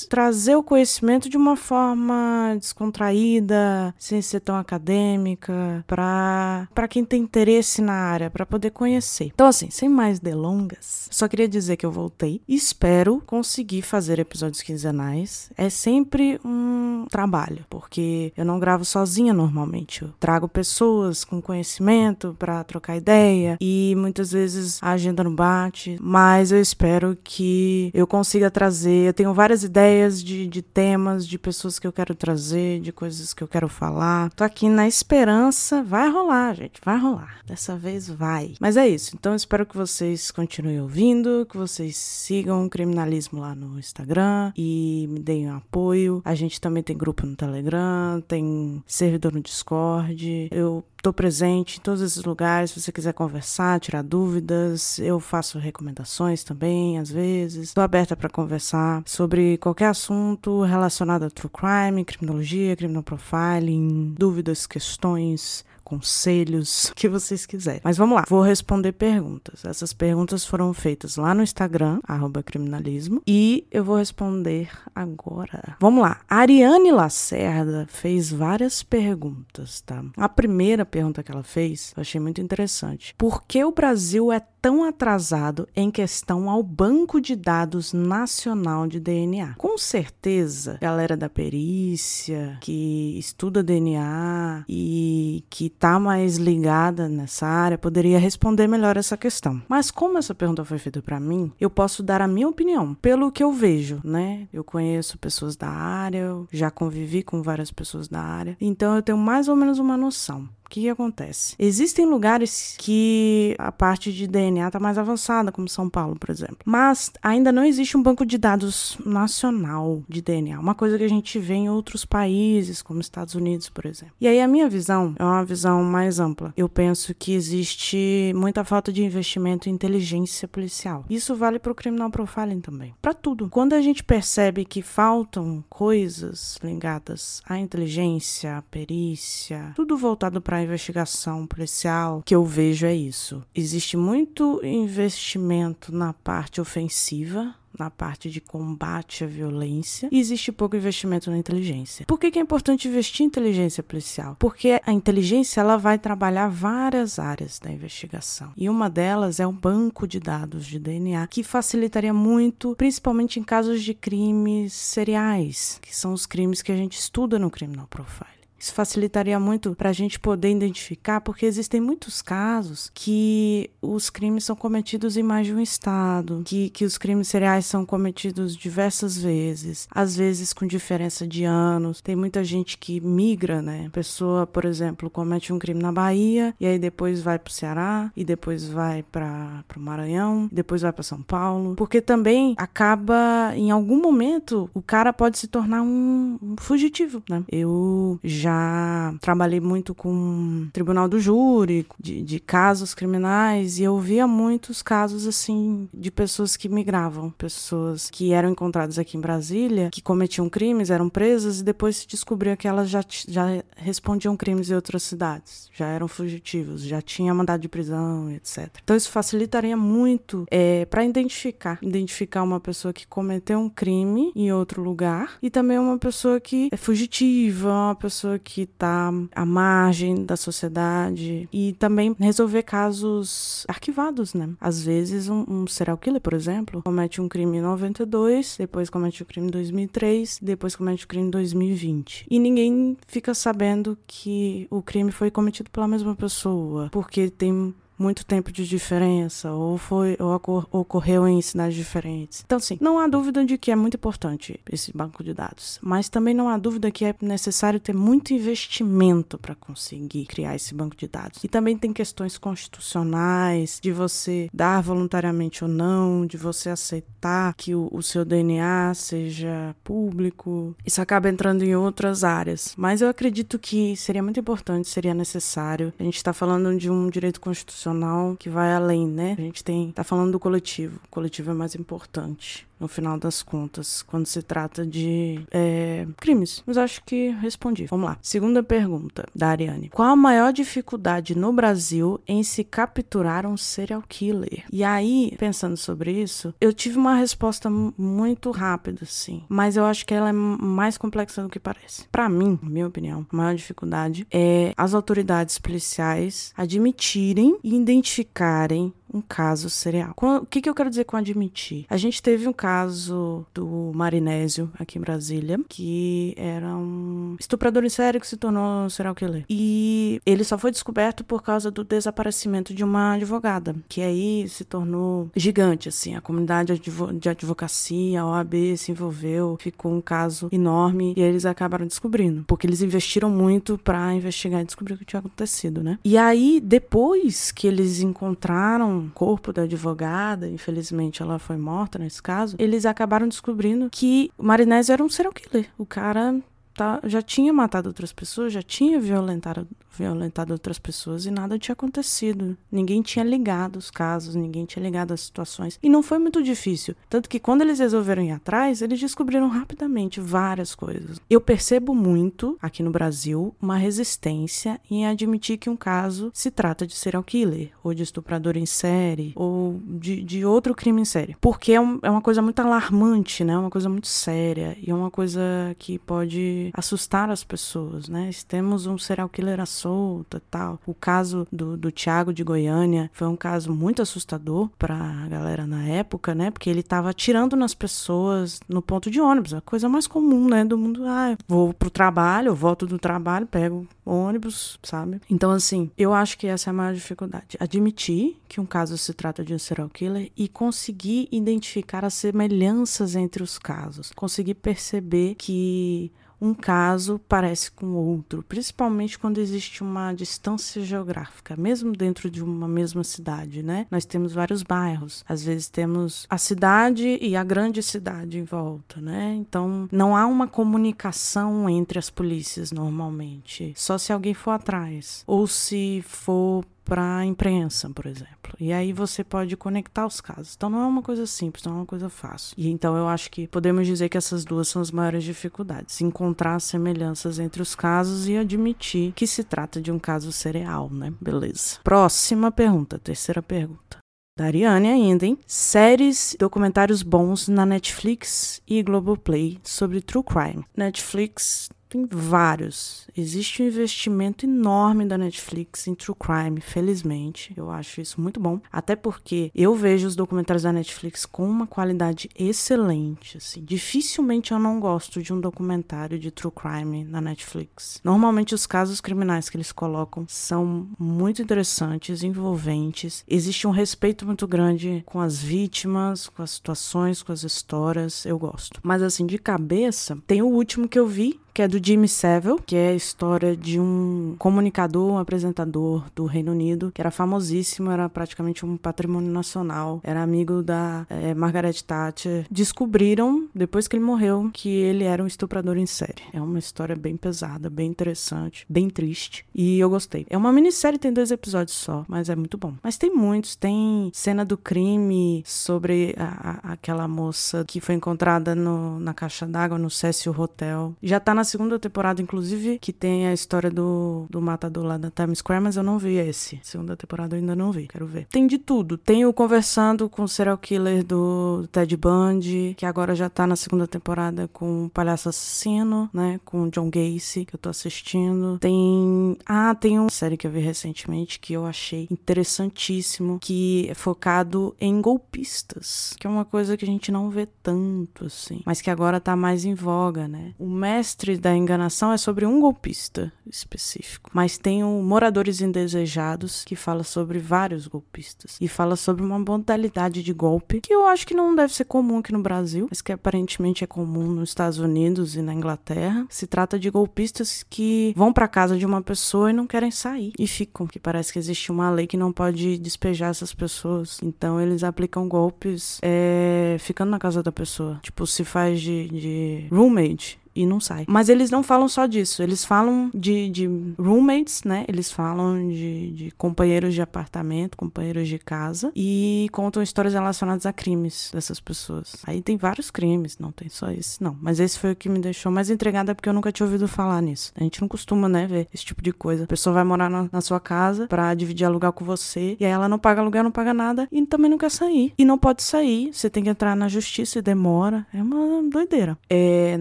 trazer 0.09 0.55
o 0.55 0.63
conhecimento 0.63 1.29
de 1.29 1.37
uma 1.37 1.55
forma 1.55 2.55
descontraída, 2.59 3.93
sem 3.97 4.21
ser 4.21 4.41
tão 4.41 4.55
acadêmica, 4.55 5.83
para 5.87 6.87
quem 6.89 7.03
tem 7.03 7.23
interesse 7.23 7.81
na 7.81 7.93
área, 7.93 8.29
para 8.29 8.45
poder 8.45 8.71
conhecer. 8.71 9.25
Então, 9.25 9.47
assim, 9.47 9.69
sem 9.69 9.89
mais 9.89 10.19
delongas 10.19 10.51
longas. 10.51 11.07
Só 11.11 11.27
queria 11.27 11.47
dizer 11.47 11.77
que 11.77 11.85
eu 11.85 11.91
voltei 11.91 12.41
espero 12.47 13.21
conseguir 13.25 13.81
fazer 13.81 14.19
episódios 14.19 14.61
quinzenais. 14.61 15.51
É 15.57 15.69
sempre 15.69 16.39
um 16.43 17.05
trabalho, 17.09 17.65
porque 17.69 18.33
eu 18.35 18.45
não 18.45 18.59
gravo 18.59 18.83
sozinha 18.83 19.33
normalmente. 19.33 20.03
Eu 20.03 20.09
trago 20.19 20.47
pessoas 20.47 21.23
com 21.23 21.41
conhecimento 21.41 22.35
para 22.37 22.63
trocar 22.63 22.97
ideia 22.97 23.57
e 23.59 23.93
muitas 23.97 24.31
vezes 24.31 24.79
a 24.81 24.91
agenda 24.91 25.23
não 25.23 25.33
bate, 25.33 25.97
mas 26.01 26.51
eu 26.51 26.59
espero 26.59 27.17
que 27.23 27.91
eu 27.93 28.05
consiga 28.05 28.51
trazer. 28.51 29.10
Eu 29.11 29.13
tenho 29.13 29.33
várias 29.33 29.61
ideias 29.61 30.23
de, 30.23 30.47
de 30.47 30.61
temas, 30.61 31.27
de 31.27 31.37
pessoas 31.37 31.77
que 31.77 31.85
eu 31.85 31.91
quero 31.91 32.15
trazer, 32.15 32.79
de 32.79 32.93
coisas 32.93 33.33
que 33.33 33.43
eu 33.43 33.47
quero 33.47 33.67
falar. 33.67 34.31
Tô 34.31 34.43
aqui 34.43 34.69
na 34.69 34.87
esperança. 34.87 35.83
Vai 35.83 36.09
rolar, 36.09 36.55
gente, 36.55 36.79
vai 36.81 36.97
rolar. 36.97 37.39
Dessa 37.45 37.75
vez 37.75 38.07
vai. 38.07 38.53
Mas 38.57 38.77
é 38.77 38.87
isso. 38.87 39.11
Então 39.13 39.35
espero 39.35 39.65
que 39.65 39.75
vocês 39.75 40.31
continuem 40.31 40.61
continue 40.61 40.79
ouvindo, 40.79 41.45
que 41.49 41.57
vocês 41.57 41.97
sigam 41.97 42.65
o 42.65 42.69
Criminalismo 42.69 43.39
lá 43.39 43.55
no 43.55 43.79
Instagram 43.79 44.53
e 44.55 45.07
me 45.09 45.19
deem 45.19 45.49
um 45.49 45.57
apoio. 45.57 46.21
A 46.23 46.35
gente 46.35 46.61
também 46.61 46.83
tem 46.83 46.95
grupo 46.95 47.25
no 47.25 47.35
Telegram, 47.35 48.21
tem 48.21 48.83
servidor 48.85 49.33
no 49.33 49.41
Discord. 49.41 50.49
Eu 50.51 50.83
Estou 51.01 51.11
presente 51.11 51.79
em 51.79 51.81
todos 51.81 51.99
esses 51.99 52.23
lugares. 52.23 52.69
Se 52.69 52.79
você 52.79 52.91
quiser 52.91 53.11
conversar, 53.11 53.79
tirar 53.79 54.03
dúvidas, 54.03 54.99
eu 54.99 55.19
faço 55.19 55.57
recomendações 55.57 56.43
também, 56.43 56.99
às 56.99 57.09
vezes. 57.09 57.69
Estou 57.69 57.83
aberta 57.83 58.15
para 58.15 58.29
conversar 58.29 59.00
sobre 59.05 59.57
qualquer 59.57 59.87
assunto 59.87 60.61
relacionado 60.63 61.23
a 61.23 61.29
true 61.29 61.51
crime, 61.51 62.05
criminologia, 62.05 62.75
criminal 62.75 63.03
profiling, 63.03 64.15
dúvidas, 64.17 64.65
questões, 64.65 65.65
conselhos, 65.91 66.91
que 66.95 67.09
vocês 67.09 67.45
quiserem. 67.45 67.81
Mas 67.83 67.97
vamos 67.97 68.15
lá, 68.15 68.23
vou 68.29 68.41
responder 68.41 68.93
perguntas. 68.93 69.65
Essas 69.65 69.91
perguntas 69.91 70.45
foram 70.45 70.73
feitas 70.73 71.17
lá 71.17 71.33
no 71.33 71.43
Instagram, 71.43 71.99
criminalismo, 72.45 73.21
e 73.27 73.67
eu 73.69 73.83
vou 73.83 73.97
responder 73.97 74.69
agora. 74.95 75.75
Vamos 75.79 76.01
lá. 76.01 76.21
A 76.29 76.37
Ariane 76.37 76.91
Lacerda 76.91 77.85
fez 77.89 78.31
várias 78.31 78.81
perguntas, 78.81 79.81
tá? 79.81 80.03
A 80.15 80.29
primeira 80.29 80.85
pergunta 80.85 81.21
que 81.21 81.31
ela 81.31 81.43
fez, 81.43 81.93
eu 81.95 82.01
achei 82.01 82.21
muito 82.21 82.39
interessante. 82.39 83.13
Por 83.17 83.43
que 83.43 83.63
o 83.63 83.71
Brasil 83.71 84.31
é 84.31 84.41
tão 84.61 84.83
atrasado 84.83 85.67
em 85.75 85.89
questão 85.89 86.49
ao 86.49 86.61
banco 86.61 87.19
de 87.19 87.35
dados 87.35 87.93
nacional 87.93 88.85
de 88.85 88.99
DNA? 88.99 89.55
Com 89.57 89.77
certeza, 89.77 90.77
galera 90.79 91.17
da 91.17 91.27
perícia, 91.27 92.57
que 92.61 93.17
estuda 93.17 93.63
DNA 93.63 94.63
e 94.69 95.43
que 95.49 95.69
tá 95.69 95.99
mais 95.99 96.37
ligada 96.37 97.09
nessa 97.09 97.47
área, 97.47 97.77
poderia 97.77 98.19
responder 98.19 98.67
melhor 98.67 98.97
essa 98.97 99.17
questão. 99.17 99.61
Mas 99.67 99.89
como 99.89 100.17
essa 100.17 100.35
pergunta 100.35 100.63
foi 100.63 100.77
feita 100.77 101.01
para 101.01 101.19
mim, 101.19 101.51
eu 101.59 101.69
posso 101.69 102.03
dar 102.03 102.21
a 102.21 102.27
minha 102.27 102.47
opinião, 102.47 102.93
pelo 102.93 103.31
que 103.31 103.43
eu 103.43 103.51
vejo, 103.51 103.99
né? 104.03 104.47
Eu 104.53 104.63
conheço 104.63 105.17
pessoas 105.17 105.55
da 105.55 105.69
área, 105.69 106.19
eu 106.19 106.47
já 106.51 106.69
convivi 106.69 107.23
com 107.23 107.41
várias 107.41 107.71
pessoas 107.71 108.07
da 108.07 108.21
área, 108.21 108.55
então 108.61 108.95
eu 108.95 109.01
tenho 109.01 109.17
mais 109.17 109.47
ou 109.47 109.55
menos 109.55 109.79
uma 109.79 109.97
noção 109.97 110.47
que, 110.71 110.81
que 110.81 110.89
acontece? 110.89 111.53
Existem 111.59 112.05
lugares 112.05 112.75
que 112.79 113.55
a 113.59 113.71
parte 113.71 114.11
de 114.13 114.25
DNA 114.25 114.67
está 114.67 114.79
mais 114.79 114.97
avançada, 114.97 115.51
como 115.51 115.67
São 115.67 115.89
Paulo, 115.89 116.15
por 116.17 116.29
exemplo. 116.29 116.57
Mas 116.65 117.11
ainda 117.21 117.51
não 117.51 117.65
existe 117.65 117.97
um 117.97 118.01
banco 118.01 118.25
de 118.25 118.37
dados 118.37 118.97
nacional 119.05 120.01
de 120.07 120.21
DNA, 120.21 120.59
uma 120.59 120.73
coisa 120.73 120.97
que 120.97 121.03
a 121.03 121.09
gente 121.09 121.37
vê 121.37 121.55
em 121.55 121.69
outros 121.69 122.05
países, 122.05 122.81
como 122.81 123.01
Estados 123.01 123.35
Unidos, 123.35 123.69
por 123.69 123.85
exemplo. 123.85 124.15
E 124.21 124.27
aí 124.27 124.39
a 124.39 124.47
minha 124.47 124.69
visão 124.69 125.13
é 125.19 125.23
uma 125.23 125.43
visão 125.43 125.83
mais 125.83 126.19
ampla. 126.19 126.53
Eu 126.55 126.69
penso 126.69 127.13
que 127.13 127.33
existe 127.33 128.31
muita 128.35 128.63
falta 128.63 128.93
de 128.93 129.03
investimento 129.03 129.67
em 129.67 129.73
inteligência 129.73 130.47
policial. 130.47 131.05
Isso 131.09 131.35
vale 131.35 131.59
para 131.59 131.71
o 131.71 131.75
criminal 131.75 132.09
profiling 132.09 132.61
também, 132.61 132.95
para 133.01 133.13
tudo. 133.13 133.49
Quando 133.49 133.73
a 133.73 133.81
gente 133.81 134.03
percebe 134.03 134.63
que 134.63 134.81
faltam 134.81 135.63
coisas 135.69 136.57
ligadas 136.63 137.41
à 137.45 137.59
inteligência, 137.59 138.57
à 138.57 138.61
perícia, 138.61 139.73
tudo 139.75 139.97
voltado 139.97 140.41
para 140.41 140.60
investigação 140.63 141.45
policial 141.47 142.21
que 142.25 142.35
eu 142.35 142.45
vejo 142.45 142.85
é 142.85 142.95
isso. 142.95 143.43
Existe 143.53 143.97
muito 143.97 144.59
investimento 144.63 145.93
na 145.93 146.13
parte 146.13 146.59
ofensiva, 146.61 147.55
na 147.77 147.89
parte 147.89 148.29
de 148.29 148.41
combate 148.41 149.23
à 149.23 149.27
violência 149.27 150.09
e 150.11 150.19
existe 150.19 150.51
pouco 150.51 150.75
investimento 150.75 151.31
na 151.31 151.37
inteligência. 151.37 152.05
Por 152.05 152.19
que, 152.19 152.31
que, 152.31 152.39
é 152.39 152.41
importante 152.41 152.87
investir 152.87 153.23
em 153.23 153.27
inteligência 153.27 153.81
policial? 153.81 154.35
Porque 154.37 154.81
a 154.85 154.91
inteligência 154.91 155.61
ela 155.61 155.77
vai 155.77 155.97
trabalhar 155.97 156.49
várias 156.49 157.17
áreas 157.17 157.59
da 157.59 157.71
investigação 157.71 158.51
e 158.57 158.69
uma 158.69 158.89
delas 158.89 159.39
é 159.39 159.47
o 159.47 159.51
banco 159.51 160.07
de 160.07 160.19
dados 160.19 160.65
de 160.65 160.79
DNA 160.79 161.25
que 161.27 161.43
facilitaria 161.43 162.13
muito, 162.13 162.75
principalmente 162.75 163.39
em 163.39 163.43
casos 163.43 163.81
de 163.81 163.93
crimes 163.93 164.73
seriais, 164.73 165.79
que 165.81 165.95
são 165.95 166.13
os 166.13 166.25
crimes 166.25 166.61
que 166.61 166.71
a 166.71 166.77
gente 166.77 166.97
estuda 166.97 167.39
no 167.39 167.49
criminal 167.49 167.87
profile. 167.87 168.40
Isso 168.61 168.75
facilitaria 168.75 169.39
muito 169.39 169.73
para 169.73 169.89
a 169.89 169.93
gente 169.93 170.19
poder 170.19 170.51
identificar, 170.51 171.19
porque 171.19 171.47
existem 171.47 171.81
muitos 171.81 172.21
casos 172.21 172.91
que 172.93 173.71
os 173.81 174.11
crimes 174.11 174.43
são 174.43 174.55
cometidos 174.55 175.17
em 175.17 175.23
mais 175.23 175.47
de 175.47 175.53
um 175.55 175.59
estado, 175.59 176.43
que, 176.45 176.69
que 176.69 176.85
os 176.85 176.95
crimes 176.95 177.27
seriais 177.27 177.65
são 177.65 177.83
cometidos 177.83 178.55
diversas 178.55 179.17
vezes, 179.17 179.87
às 179.89 180.15
vezes 180.15 180.53
com 180.53 180.67
diferença 180.67 181.25
de 181.25 181.43
anos. 181.43 182.01
Tem 182.01 182.15
muita 182.15 182.43
gente 182.43 182.77
que 182.77 183.01
migra, 183.01 183.63
né? 183.63 183.85
A 183.87 183.89
pessoa, 183.89 184.45
por 184.45 184.63
exemplo, 184.63 185.09
comete 185.09 185.51
um 185.51 185.57
crime 185.57 185.81
na 185.81 185.91
Bahia 185.91 186.53
e 186.59 186.67
aí 186.67 186.77
depois 186.77 187.19
vai 187.19 187.39
para 187.39 187.49
o 187.49 187.53
Ceará 187.53 188.11
e 188.15 188.23
depois 188.23 188.67
vai 188.67 189.01
para 189.01 189.63
o 189.75 189.79
Maranhão, 189.79 190.47
depois 190.51 190.83
vai 190.83 190.93
para 190.93 191.01
São 191.01 191.23
Paulo, 191.23 191.73
porque 191.75 191.99
também 191.99 192.53
acaba 192.59 193.53
em 193.55 193.71
algum 193.71 193.99
momento 193.99 194.69
o 194.71 194.83
cara 194.83 195.11
pode 195.11 195.39
se 195.39 195.47
tornar 195.47 195.81
um, 195.81 196.37
um 196.39 196.55
fugitivo, 196.59 197.23
né? 197.27 197.43
Eu 197.51 198.19
já 198.23 198.50
já 198.51 199.13
trabalhei 199.19 199.59
muito 199.59 199.95
com 199.95 200.67
tribunal 200.73 201.07
do 201.07 201.19
júri, 201.19 201.85
de, 201.99 202.21
de 202.21 202.39
casos 202.39 202.93
criminais, 202.93 203.79
e 203.79 203.83
eu 203.83 203.97
via 203.99 204.27
muitos 204.27 204.81
casos 204.81 205.27
assim 205.27 205.87
de 205.93 206.11
pessoas 206.11 206.57
que 206.57 206.67
migravam, 206.69 207.31
pessoas 207.31 208.09
que 208.09 208.33
eram 208.33 208.49
encontradas 208.49 208.99
aqui 208.99 209.17
em 209.17 209.21
Brasília, 209.21 209.89
que 209.91 210.01
cometiam 210.01 210.49
crimes, 210.49 210.89
eram 210.89 211.09
presas 211.09 211.59
e 211.59 211.63
depois 211.63 211.97
se 211.97 212.07
descobriu 212.07 212.55
que 212.57 212.67
elas 212.67 212.89
já, 212.89 213.03
já 213.27 213.63
respondiam 213.75 214.35
crimes 214.35 214.69
em 214.69 214.75
outras 214.75 215.03
cidades, 215.03 215.69
já 215.73 215.87
eram 215.87 216.07
fugitivos, 216.07 216.81
já 216.81 217.01
tinha 217.01 217.33
mandado 217.33 217.61
de 217.61 217.69
prisão, 217.69 218.29
etc. 218.31 218.69
Então 218.83 218.95
isso 218.95 219.09
facilitaria 219.09 219.77
muito 219.77 220.45
é, 220.49 220.85
para 220.85 221.05
identificar, 221.05 221.79
identificar 221.81 222.43
uma 222.43 222.59
pessoa 222.59 222.93
que 222.93 223.07
cometeu 223.07 223.59
um 223.59 223.69
crime 223.69 224.31
em 224.35 224.51
outro 224.51 224.81
lugar 224.81 225.37
e 225.41 225.49
também 225.49 225.77
uma 225.77 225.97
pessoa 225.97 226.39
que 226.39 226.69
é 226.71 226.77
fugitiva, 226.77 227.69
uma 227.69 227.95
pessoa 227.95 228.39
que 228.43 228.63
está 228.63 229.11
à 229.35 229.45
margem 229.45 230.25
da 230.25 230.35
sociedade 230.35 231.47
e 231.51 231.73
também 231.73 232.15
resolver 232.19 232.63
casos 232.63 233.65
arquivados, 233.67 234.33
né? 234.33 234.49
Às 234.59 234.83
vezes 234.83 235.29
um, 235.29 235.45
um 235.47 235.67
serial 235.67 235.97
killer, 235.97 236.21
por 236.21 236.33
exemplo, 236.33 236.81
comete 236.83 237.21
um 237.21 237.29
crime 237.29 237.57
em 237.57 237.61
92, 237.61 238.57
depois 238.57 238.89
comete 238.89 239.21
o 239.21 239.25
um 239.25 239.27
crime 239.27 239.47
em 239.47 239.51
2003, 239.51 240.39
depois 240.41 240.75
comete 240.75 241.03
o 241.03 241.05
um 241.05 241.07
crime 241.07 241.27
em 241.27 241.31
2020 241.31 242.25
e 242.29 242.39
ninguém 242.39 242.97
fica 243.07 243.33
sabendo 243.33 243.97
que 244.07 244.67
o 244.69 244.81
crime 244.81 245.11
foi 245.11 245.31
cometido 245.31 245.69
pela 245.69 245.87
mesma 245.87 246.15
pessoa, 246.15 246.89
porque 246.91 247.29
tem 247.29 247.73
muito 248.01 248.25
tempo 248.25 248.51
de 248.51 248.67
diferença 248.67 249.51
ou 249.51 249.77
foi 249.77 250.17
ou 250.19 250.33
ocorreu 250.71 251.27
em 251.27 251.41
cidades 251.41 251.75
diferentes. 251.75 252.43
Então, 252.43 252.59
sim, 252.59 252.77
não 252.81 252.97
há 252.97 253.07
dúvida 253.07 253.45
de 253.45 253.57
que 253.57 253.71
é 253.71 253.75
muito 253.75 253.95
importante 253.95 254.59
esse 254.69 254.91
banco 254.91 255.23
de 255.23 255.33
dados, 255.33 255.77
mas 255.81 256.09
também 256.09 256.33
não 256.33 256.49
há 256.49 256.57
dúvida 256.57 256.89
que 256.89 257.05
é 257.05 257.15
necessário 257.21 257.79
ter 257.79 257.93
muito 257.93 258.33
investimento 258.33 259.37
para 259.37 259.53
conseguir 259.53 260.25
criar 260.25 260.55
esse 260.55 260.73
banco 260.73 260.95
de 260.95 261.07
dados. 261.07 261.43
E 261.43 261.47
também 261.47 261.77
tem 261.77 261.93
questões 261.93 262.37
constitucionais 262.37 263.79
de 263.81 263.91
você 263.91 264.49
dar 264.51 264.81
voluntariamente 264.81 265.63
ou 265.63 265.69
não, 265.69 266.25
de 266.25 266.37
você 266.37 266.69
aceitar 266.69 267.53
que 267.55 267.75
o, 267.75 267.87
o 267.91 268.01
seu 268.01 268.25
DNA 268.25 268.93
seja 268.95 269.75
público. 269.83 270.75
Isso 270.83 271.01
acaba 271.01 271.29
entrando 271.29 271.63
em 271.63 271.75
outras 271.75 272.23
áreas, 272.23 272.73
mas 272.75 273.01
eu 273.01 273.09
acredito 273.09 273.59
que 273.59 273.95
seria 273.95 274.23
muito 274.23 274.39
importante, 274.39 274.89
seria 274.89 275.13
necessário. 275.13 275.93
A 275.99 276.03
gente 276.03 276.17
está 276.17 276.33
falando 276.33 276.75
de 276.77 276.89
um 276.89 277.09
direito 277.09 277.39
constitucional 277.39 277.90
que 278.39 278.49
vai 278.49 278.73
além, 278.73 279.07
né? 279.07 279.35
A 279.37 279.41
gente 279.41 279.63
tem 279.63 279.91
tá 279.91 280.03
falando 280.03 280.31
do 280.31 280.39
coletivo. 280.39 280.99
O 281.05 281.09
coletivo 281.09 281.51
é 281.51 281.53
mais 281.53 281.75
importante 281.75 282.67
no 282.81 282.87
final 282.87 283.15
das 283.15 283.43
contas, 283.43 284.01
quando 284.01 284.25
se 284.25 284.41
trata 284.41 284.83
de 284.83 285.39
é, 285.51 286.07
crimes. 286.17 286.63
Mas 286.65 286.79
acho 286.79 287.03
que 287.05 287.29
respondi. 287.29 287.85
Vamos 287.85 288.07
lá. 288.07 288.17
Segunda 288.21 288.63
pergunta 288.63 289.27
da 289.35 289.49
Ariane: 289.49 289.89
Qual 289.89 290.09
a 290.09 290.15
maior 290.15 290.51
dificuldade 290.51 291.37
no 291.37 291.53
Brasil 291.53 292.19
em 292.27 292.41
se 292.41 292.63
capturar 292.63 293.45
um 293.45 293.55
serial 293.55 294.03
killer? 294.09 294.63
E 294.73 294.83
aí, 294.83 295.35
pensando 295.37 295.77
sobre 295.77 296.11
isso, 296.11 296.53
eu 296.59 296.73
tive 296.73 296.97
uma 296.97 297.13
resposta 297.13 297.69
muito 297.69 298.49
rápida, 298.49 299.03
assim, 299.03 299.43
mas 299.47 299.77
eu 299.77 299.85
acho 299.85 300.03
que 300.03 300.13
ela 300.15 300.29
é 300.29 300.33
mais 300.33 300.97
complexa 300.97 301.43
do 301.43 301.49
que 301.49 301.59
parece. 301.59 302.05
Para 302.11 302.27
mim, 302.27 302.57
minha 302.63 302.87
opinião, 302.87 303.27
a 303.31 303.35
maior 303.35 303.53
dificuldade 303.53 304.25
é 304.31 304.73
as 304.75 304.95
autoridades 304.95 305.59
policiais 305.59 306.51
admitirem 306.57 307.59
e 307.63 307.75
identificarem 307.81 308.93
um 309.13 309.21
caso 309.21 309.69
serial. 309.69 310.13
O 310.21 310.45
que, 310.45 310.61
que 310.61 310.69
eu 310.69 310.75
quero 310.75 310.89
dizer 310.89 311.05
com 311.05 311.17
admitir? 311.17 311.85
A 311.89 311.97
gente 311.97 312.21
teve 312.21 312.47
um 312.47 312.53
caso 312.53 313.45
do 313.53 313.91
Marinésio 313.93 314.71
aqui 314.77 314.97
em 314.97 315.01
Brasília, 315.01 315.59
que 315.67 316.33
era 316.37 316.75
um 316.75 317.35
estuprador 317.39 317.83
em 317.83 317.89
série 317.89 318.19
que 318.19 318.27
se 318.27 318.37
tornou 318.37 318.89
serial 318.89 319.15
killer. 319.15 319.45
E 319.49 320.21
ele 320.25 320.43
só 320.43 320.57
foi 320.57 320.71
descoberto 320.71 321.23
por 321.23 321.43
causa 321.43 321.69
do 321.69 321.83
desaparecimento 321.83 322.73
de 322.73 322.83
uma 322.83 323.13
advogada, 323.13 323.75
que 323.87 324.01
aí 324.01 324.47
se 324.47 324.63
tornou 324.63 325.29
gigante, 325.35 325.89
assim. 325.89 326.15
A 326.15 326.21
comunidade 326.21 326.79
de 326.79 327.29
advocacia, 327.29 328.21
a 328.21 328.25
OAB 328.25 328.77
se 328.77 328.91
envolveu, 328.91 329.57
ficou 329.59 329.93
um 329.93 330.01
caso 330.01 330.49
enorme 330.51 331.13
e 331.17 331.21
eles 331.21 331.45
acabaram 331.45 331.85
descobrindo, 331.85 332.43
porque 332.47 332.65
eles 332.67 332.81
investiram 332.81 333.29
muito 333.29 333.77
para 333.77 334.13
investigar 334.13 334.61
e 334.61 334.65
descobrir 334.65 334.93
o 334.93 334.97
que 334.97 335.05
tinha 335.05 335.19
acontecido, 335.19 335.83
né? 335.83 335.99
E 336.03 336.17
aí, 336.17 336.61
depois 336.63 337.51
que 337.51 337.67
eles 337.67 338.01
encontraram 338.01 339.00
corpo 339.09 339.51
da 339.53 339.63
advogada, 339.63 340.47
infelizmente 340.47 341.21
ela 341.21 341.39
foi 341.39 341.57
morta 341.57 341.97
nesse 341.97 342.21
caso, 342.21 342.55
eles 342.59 342.85
acabaram 342.85 343.27
descobrindo 343.27 343.89
que 343.89 344.31
o 344.37 344.43
Marinésio 344.43 344.93
era 344.93 345.03
um 345.03 345.09
serial 345.09 345.33
killer. 345.33 345.69
O 345.77 345.85
cara 345.85 346.35
tá, 346.73 346.99
já 347.03 347.21
tinha 347.21 347.51
matado 347.53 347.89
outras 347.89 348.13
pessoas, 348.13 348.53
já 348.53 348.61
tinha 348.61 348.99
violentado, 348.99 349.67
violentado 349.97 350.53
outras 350.53 350.79
pessoas 350.79 351.25
e 351.25 351.31
nada 351.31 351.59
tinha 351.59 351.73
acontecido. 351.73 352.57
Ninguém 352.71 353.01
tinha 353.01 353.23
ligado 353.23 353.77
os 353.77 353.91
casos, 353.91 354.35
ninguém 354.35 354.65
tinha 354.65 354.83
ligado 354.83 355.13
as 355.13 355.21
situações. 355.21 355.79
E 355.81 355.89
não 355.89 356.01
foi 356.01 356.19
muito 356.19 356.41
difícil. 356.41 356.95
Tanto 357.09 357.29
que 357.29 357.39
quando 357.39 357.61
eles 357.61 357.79
resolveram 357.79 358.23
ir 358.23 358.31
atrás, 358.31 358.81
eles 358.81 358.99
descobriram 358.99 359.47
rapidamente 359.47 360.19
várias 360.19 360.73
coisas. 360.75 361.19
Eu 361.29 361.41
percebo 361.41 361.93
muito, 361.93 362.57
aqui 362.61 362.83
no 362.83 362.91
Brasil, 362.91 363.55
uma 363.61 363.77
resistência 363.77 364.79
em 364.89 365.05
admitir 365.05 365.57
que 365.57 365.69
um 365.69 365.75
caso 365.75 366.31
se 366.33 366.49
trata 366.51 366.87
de 366.87 366.95
serial 366.95 367.23
killer, 367.23 367.71
ou 367.83 367.93
de 367.93 368.03
estuprador 368.03 368.57
em 368.57 368.65
série, 368.65 369.33
ou 369.35 369.79
de, 369.85 370.23
de 370.23 370.45
outro 370.45 370.73
crime 370.73 371.01
em 371.01 371.05
série. 371.05 371.35
Porque 371.39 371.73
é, 371.73 371.81
um, 371.81 371.99
é 372.01 372.09
uma 372.09 372.21
coisa 372.21 372.41
muito 372.41 372.59
alarmante, 372.59 373.43
né? 373.43 373.53
É 373.53 373.57
uma 373.57 373.69
coisa 373.69 373.89
muito 373.89 374.07
séria. 374.07 374.77
E 374.81 374.89
é 374.89 374.95
uma 374.95 375.11
coisa 375.11 375.41
que 375.77 375.99
pode 375.99 376.60
assustar 376.73 377.29
as 377.29 377.43
pessoas, 377.43 378.07
né? 378.07 378.31
Se 378.31 378.45
temos 378.45 378.85
um 378.85 378.97
serial 378.97 379.29
killer 379.29 379.59
à 379.59 379.65
solta 379.65 380.41
tal. 380.51 380.79
O 380.85 380.93
caso 380.93 381.47
do, 381.51 381.77
do 381.77 381.91
Tiago 381.91 382.33
de 382.33 382.43
Goiânia 382.43 383.09
foi 383.13 383.27
um 383.27 383.35
caso 383.35 383.71
muito 383.73 384.01
assustador 384.01 384.69
pra 384.77 384.97
galera 385.29 385.65
na 385.65 385.83
época, 385.87 386.35
né? 386.35 386.51
Porque 386.51 386.69
ele 386.69 386.83
tava 386.83 387.09
atirando 387.09 387.55
nas 387.55 387.73
pessoas 387.73 388.59
no 388.67 388.81
ponto 388.81 389.09
de 389.09 389.19
ônibus, 389.19 389.53
a 389.53 389.61
coisa 389.61 389.87
mais 389.87 390.07
comum, 390.07 390.47
né? 390.47 390.65
Do 390.65 390.77
mundo, 390.77 391.05
ah, 391.05 391.37
vou 391.47 391.73
pro 391.73 391.89
trabalho, 391.89 392.53
volto 392.53 392.85
do 392.85 392.99
trabalho, 392.99 393.47
pego 393.47 393.87
ônibus, 394.05 394.79
sabe? 394.83 395.21
Então, 395.29 395.51
assim, 395.51 395.89
eu 395.97 396.13
acho 396.13 396.37
que 396.37 396.47
essa 396.47 396.69
é 396.69 396.71
a 396.71 396.73
maior 396.73 396.93
dificuldade. 396.93 397.57
Admitir 397.59 398.37
que 398.47 398.59
um 398.59 398.65
caso 398.65 398.97
se 398.97 399.13
trata 399.13 399.43
de 399.43 399.53
um 399.53 399.59
serial 399.59 399.89
killer 399.89 400.31
e 400.35 400.47
conseguir 400.47 401.27
identificar 401.31 402.03
as 402.03 402.13
semelhanças 402.13 403.15
entre 403.15 403.41
os 403.41 403.57
casos. 403.57 404.11
Conseguir 404.15 404.55
perceber 404.55 405.35
que 405.35 406.11
um 406.41 406.53
caso 406.53 407.21
parece 407.29 407.71
com 407.71 407.93
outro, 407.93 408.43
principalmente 408.49 409.19
quando 409.19 409.37
existe 409.37 409.83
uma 409.83 410.11
distância 410.11 410.81
geográfica, 410.81 411.55
mesmo 411.55 411.93
dentro 411.93 412.31
de 412.31 412.43
uma 412.43 412.67
mesma 412.67 413.03
cidade, 413.03 413.61
né? 413.61 413.85
Nós 413.91 414.05
temos 414.05 414.33
vários 414.33 414.63
bairros, 414.63 415.23
às 415.29 415.43
vezes 415.43 415.69
temos 415.69 416.25
a 416.29 416.37
cidade 416.37 417.19
e 417.21 417.35
a 417.35 417.43
grande 417.43 417.83
cidade 417.83 418.39
em 418.39 418.43
volta, 418.43 418.99
né? 418.99 419.35
Então 419.35 419.87
não 419.91 420.15
há 420.15 420.25
uma 420.25 420.47
comunicação 420.47 421.69
entre 421.69 421.99
as 421.99 422.09
polícias 422.09 422.71
normalmente, 422.71 423.73
só 423.75 423.97
se 423.97 424.11
alguém 424.11 424.33
for 424.33 424.51
atrás 424.51 425.23
ou 425.27 425.45
se 425.45 426.03
for 426.07 426.65
para 426.91 427.19
a 427.19 427.25
imprensa, 427.25 427.89
por 427.89 428.05
exemplo. 428.05 428.53
E 428.59 428.73
aí 428.73 428.91
você 428.91 429.23
pode 429.23 429.55
conectar 429.55 430.05
os 430.05 430.19
casos. 430.19 430.55
Então 430.57 430.69
não 430.69 430.81
é 430.81 430.85
uma 430.85 431.01
coisa 431.01 431.25
simples, 431.25 431.63
não 431.63 431.71
é 431.71 431.75
uma 431.75 431.85
coisa 431.85 432.09
fácil. 432.09 432.53
E 432.57 432.69
então 432.69 432.97
eu 432.97 433.07
acho 433.07 433.31
que 433.31 433.47
podemos 433.47 433.87
dizer 433.87 434.09
que 434.09 434.17
essas 434.17 434.43
duas 434.43 434.67
são 434.67 434.81
as 434.81 434.91
maiores 434.91 435.23
dificuldades: 435.23 436.01
encontrar 436.01 436.59
semelhanças 436.59 437.39
entre 437.39 437.61
os 437.61 437.75
casos 437.75 438.27
e 438.27 438.35
admitir 438.35 439.13
que 439.13 439.25
se 439.25 439.41
trata 439.41 439.81
de 439.81 439.89
um 439.89 439.97
caso 439.97 440.33
serial, 440.33 440.89
né? 440.89 441.13
Beleza. 441.21 441.79
Próxima 441.81 442.51
pergunta, 442.51 442.99
terceira 442.99 443.41
pergunta. 443.41 443.99
Da 444.37 444.47
Ariane 444.47 444.89
ainda, 444.89 445.25
hein? 445.25 445.37
Séries, 445.47 446.35
documentários 446.37 447.03
bons 447.03 447.47
na 447.47 447.65
Netflix 447.65 448.61
e 448.67 448.83
Globoplay 448.83 449.59
sobre 449.63 450.01
true 450.01 450.25
crime. 450.25 450.65
Netflix 450.75 451.69
Tem 451.91 452.07
vários. 452.09 453.05
Existe 453.17 453.61
um 453.61 453.67
investimento 453.67 454.45
enorme 454.45 455.05
da 455.05 455.17
Netflix 455.17 455.87
em 455.87 455.93
true 455.93 456.15
crime, 456.17 456.61
felizmente. 456.61 457.53
Eu 457.57 457.69
acho 457.69 457.99
isso 457.99 458.21
muito 458.21 458.39
bom. 458.39 458.61
Até 458.71 458.95
porque 458.95 459.51
eu 459.53 459.75
vejo 459.75 460.07
os 460.07 460.15
documentários 460.15 460.63
da 460.63 460.71
Netflix 460.71 461.25
com 461.25 461.45
uma 461.45 461.67
qualidade 461.67 462.29
excelente. 462.33 463.35
Assim. 463.35 463.65
Dificilmente 463.65 464.53
eu 464.53 464.57
não 464.57 464.79
gosto 464.79 465.21
de 465.21 465.33
um 465.33 465.41
documentário 465.41 466.17
de 466.17 466.31
true 466.31 466.53
crime 466.53 467.03
na 467.03 467.19
Netflix. 467.19 467.99
Normalmente 468.05 468.55
os 468.55 468.65
casos 468.65 469.01
criminais 469.01 469.49
que 469.49 469.57
eles 469.57 469.73
colocam 469.73 470.23
são 470.29 470.87
muito 470.97 471.41
interessantes, 471.41 472.23
envolventes. 472.23 473.25
Existe 473.27 473.67
um 473.67 473.71
respeito 473.71 474.25
muito 474.25 474.47
grande 474.47 475.03
com 475.05 475.19
as 475.19 475.43
vítimas, 475.43 476.29
com 476.29 476.41
as 476.41 476.51
situações, 476.51 477.21
com 477.21 477.33
as 477.33 477.43
histórias. 477.43 478.25
Eu 478.25 478.39
gosto. 478.39 478.79
Mas 478.81 479.03
assim, 479.03 479.25
de 479.25 479.37
cabeça, 479.37 480.17
tem 480.25 480.41
o 480.41 480.47
último 480.47 480.87
que 480.87 480.97
eu 480.97 481.05
vi, 481.05 481.37
que 481.53 481.61
é 481.61 481.67
do 481.67 481.83
Jimmy 481.83 482.07
Savile, 482.07 482.57
que 482.65 482.75
é 482.75 482.89
a 482.89 482.95
história 482.95 483.55
de 483.55 483.79
um 483.79 484.35
comunicador, 484.37 485.11
um 485.11 485.17
apresentador 485.17 486.05
do 486.15 486.25
Reino 486.25 486.51
Unido, 486.51 486.91
que 486.93 487.01
era 487.01 487.11
famosíssimo, 487.11 487.91
era 487.91 488.07
praticamente 488.09 488.65
um 488.65 488.77
patrimônio 488.77 489.31
nacional, 489.31 489.99
era 490.03 490.21
amigo 490.21 490.61
da 490.63 491.05
é, 491.09 491.33
Margaret 491.33 491.73
Thatcher. 491.85 492.45
Descobriram, 492.49 493.47
depois 493.53 493.87
que 493.87 493.95
ele 493.95 494.03
morreu, 494.03 494.49
que 494.53 494.69
ele 494.69 495.03
era 495.03 495.23
um 495.23 495.27
estuprador 495.27 495.77
em 495.77 495.85
série. 495.85 496.23
É 496.33 496.41
uma 496.41 496.59
história 496.59 496.95
bem 496.95 497.17
pesada, 497.17 497.69
bem 497.69 497.89
interessante, 497.89 498.65
bem 498.69 498.89
triste, 498.89 499.45
e 499.53 499.79
eu 499.79 499.89
gostei. 499.89 500.25
É 500.29 500.37
uma 500.37 500.51
minissérie, 500.51 500.99
tem 500.99 501.11
dois 501.11 501.31
episódios 501.31 501.77
só, 501.77 502.05
mas 502.07 502.29
é 502.29 502.35
muito 502.35 502.57
bom. 502.57 502.73
Mas 502.83 502.97
tem 502.97 503.13
muitos, 503.13 503.55
tem 503.55 504.09
cena 504.13 504.45
do 504.45 504.57
crime 504.57 505.43
sobre 505.45 506.15
a, 506.17 506.69
a, 506.69 506.73
aquela 506.73 507.07
moça 507.07 507.65
que 507.67 507.81
foi 507.81 507.95
encontrada 507.95 508.55
no, 508.55 508.99
na 508.99 509.13
caixa 509.13 509.45
d'água 509.45 509.77
no 509.77 509.89
Cecil 509.89 510.33
Hotel. 510.37 510.95
Já 511.01 511.19
tá 511.19 511.33
na 511.33 511.40
na 511.41 511.45
segunda 511.45 511.79
temporada, 511.79 512.21
inclusive, 512.21 512.77
que 512.77 512.93
tem 512.93 513.25
a 513.25 513.33
história 513.33 513.71
do, 513.71 514.27
do 514.29 514.39
matador 514.39 514.85
lá 514.85 514.97
da 514.97 515.09
Times 515.09 515.39
Square, 515.39 515.63
mas 515.63 515.75
eu 515.75 515.81
não 515.81 515.97
vi 515.97 516.17
esse. 516.17 516.59
Segunda 516.61 516.95
temporada 516.95 517.35
eu 517.35 517.39
ainda 517.39 517.55
não 517.55 517.71
vi, 517.71 517.87
quero 517.87 518.05
ver. 518.05 518.27
Tem 518.29 518.45
de 518.45 518.59
tudo. 518.59 518.95
Tem 518.95 519.25
o 519.25 519.33
Conversando 519.33 520.07
com 520.07 520.23
o 520.23 520.27
Serial 520.27 520.57
Killer 520.59 521.03
do 521.03 521.67
Ted 521.71 521.97
Bundy, 521.97 522.75
que 522.77 522.85
agora 522.85 523.15
já 523.15 523.27
tá 523.27 523.47
na 523.47 523.55
segunda 523.55 523.87
temporada 523.87 524.47
com 524.53 524.85
o 524.85 524.89
Palhaço 524.91 525.29
Assassino, 525.29 526.07
né? 526.13 526.39
Com 526.45 526.63
o 526.63 526.69
John 526.69 526.91
Gacy, 526.91 527.43
que 527.43 527.55
eu 527.55 527.59
tô 527.59 527.69
assistindo. 527.69 528.59
Tem. 528.59 529.35
Ah, 529.43 529.73
tem 529.73 529.97
uma 529.97 530.11
série 530.11 530.37
que 530.37 530.45
eu 530.45 530.51
vi 530.51 530.59
recentemente 530.59 531.39
que 531.39 531.53
eu 531.53 531.65
achei 531.65 532.07
interessantíssimo, 532.11 533.39
que 533.39 533.87
é 533.89 533.95
focado 533.95 534.75
em 534.79 535.01
golpistas, 535.01 536.15
que 536.19 536.27
é 536.27 536.29
uma 536.29 536.45
coisa 536.45 536.77
que 536.77 536.85
a 536.85 536.87
gente 536.87 537.11
não 537.11 537.31
vê 537.31 537.47
tanto, 537.63 538.25
assim, 538.25 538.61
mas 538.63 538.79
que 538.79 538.91
agora 538.91 539.19
tá 539.19 539.35
mais 539.35 539.65
em 539.65 539.73
voga, 539.73 540.27
né? 540.27 540.53
O 540.59 540.69
mestre 540.69 541.30
da 541.39 541.55
enganação 541.55 542.11
é 542.11 542.17
sobre 542.17 542.45
um 542.45 542.59
golpista 542.59 543.31
específico, 543.49 544.29
mas 544.33 544.57
tem 544.57 544.83
o 544.83 545.01
Moradores 545.01 545.61
Indesejados, 545.61 546.63
que 546.63 546.75
fala 546.75 547.03
sobre 547.03 547.39
vários 547.39 547.87
golpistas 547.87 548.57
e 548.59 548.67
fala 548.67 548.95
sobre 548.95 549.23
uma 549.23 549.39
modalidade 549.39 550.23
de 550.23 550.33
golpe 550.33 550.81
que 550.81 550.93
eu 550.93 551.05
acho 551.05 551.27
que 551.27 551.33
não 551.33 551.55
deve 551.55 551.73
ser 551.73 551.85
comum 551.85 552.19
aqui 552.19 552.31
no 552.31 552.41
Brasil, 552.41 552.87
mas 552.89 553.01
que 553.01 553.11
aparentemente 553.11 553.83
é 553.83 553.87
comum 553.87 554.27
nos 554.27 554.49
Estados 554.49 554.79
Unidos 554.79 555.35
e 555.35 555.41
na 555.41 555.53
Inglaterra. 555.53 556.25
Se 556.29 556.47
trata 556.47 556.79
de 556.79 556.89
golpistas 556.89 557.63
que 557.69 558.13
vão 558.15 558.33
para 558.33 558.47
casa 558.47 558.77
de 558.77 558.85
uma 558.85 559.01
pessoa 559.01 559.49
e 559.49 559.53
não 559.53 559.67
querem 559.67 559.91
sair 559.91 560.33
e 560.37 560.47
ficam, 560.47 560.87
que 560.87 560.99
parece 560.99 561.33
que 561.33 561.39
existe 561.39 561.71
uma 561.71 561.89
lei 561.89 562.07
que 562.07 562.17
não 562.17 562.31
pode 562.31 562.77
despejar 562.77 563.29
essas 563.29 563.53
pessoas. 563.53 564.19
Então 564.23 564.59
eles 564.59 564.83
aplicam 564.83 565.27
golpes 565.27 565.99
é, 566.01 566.77
ficando 566.79 567.11
na 567.11 567.19
casa 567.19 567.43
da 567.43 567.51
pessoa. 567.51 567.99
Tipo, 568.01 568.25
se 568.25 568.43
faz 568.43 568.81
de, 568.81 569.07
de 569.09 569.67
roommate, 569.69 570.40
e 570.55 570.65
não 570.65 570.79
sai. 570.79 571.05
Mas 571.07 571.29
eles 571.29 571.49
não 571.49 571.63
falam 571.63 571.87
só 571.87 572.05
disso, 572.05 572.43
eles 572.43 572.63
falam 572.63 573.09
de, 573.13 573.49
de 573.49 573.69
roommates, 573.97 574.63
né? 574.63 574.85
Eles 574.87 575.11
falam 575.11 575.67
de, 575.67 576.11
de 576.11 576.31
companheiros 576.31 576.93
de 576.93 577.01
apartamento, 577.01 577.77
companheiros 577.77 578.27
de 578.27 578.37
casa 578.37 578.91
e 578.95 579.47
contam 579.51 579.81
histórias 579.81 580.13
relacionadas 580.13 580.65
a 580.65 580.73
crimes 580.73 581.31
dessas 581.33 581.59
pessoas. 581.59 582.15
Aí 582.25 582.41
tem 582.41 582.57
vários 582.57 582.91
crimes, 582.91 583.37
não 583.39 583.51
tem 583.51 583.69
só 583.69 583.89
esse, 583.91 584.21
não. 584.21 584.37
Mas 584.41 584.59
esse 584.59 584.77
foi 584.77 584.91
o 584.91 584.95
que 584.95 585.09
me 585.09 585.19
deixou 585.19 585.51
mais 585.51 585.69
entregada 585.69 586.13
porque 586.15 586.29
eu 586.29 586.33
nunca 586.33 586.51
tinha 586.51 586.65
ouvido 586.65 586.87
falar 586.87 587.21
nisso. 587.21 587.51
A 587.55 587.63
gente 587.63 587.81
não 587.81 587.87
costuma, 587.87 588.27
né, 588.27 588.47
ver 588.47 588.67
esse 588.73 588.85
tipo 588.85 589.01
de 589.01 589.11
coisa. 589.11 589.43
A 589.43 589.47
pessoa 589.47 589.73
vai 589.73 589.83
morar 589.83 590.09
na, 590.09 590.29
na 590.31 590.41
sua 590.41 590.59
casa 590.59 591.07
para 591.07 591.33
dividir 591.33 591.65
aluguel 591.65 591.93
com 591.93 592.05
você 592.05 592.55
e 592.59 592.65
aí 592.65 592.71
ela 592.71 592.89
não 592.89 592.99
paga 592.99 593.21
aluguel, 593.21 593.43
não 593.43 593.51
paga 593.51 593.73
nada 593.73 594.07
e 594.11 594.25
também 594.25 594.49
não 594.49 594.57
quer 594.57 594.71
sair. 594.71 595.13
E 595.17 595.25
não 595.25 595.37
pode 595.37 595.63
sair, 595.63 596.13
você 596.13 596.29
tem 596.29 596.43
que 596.43 596.49
entrar 596.49 596.75
na 596.75 596.87
justiça 596.87 597.39
e 597.39 597.41
demora. 597.41 598.05
É 598.13 598.21
uma 598.21 598.63
doideira. 598.69 599.17
É 599.29 599.77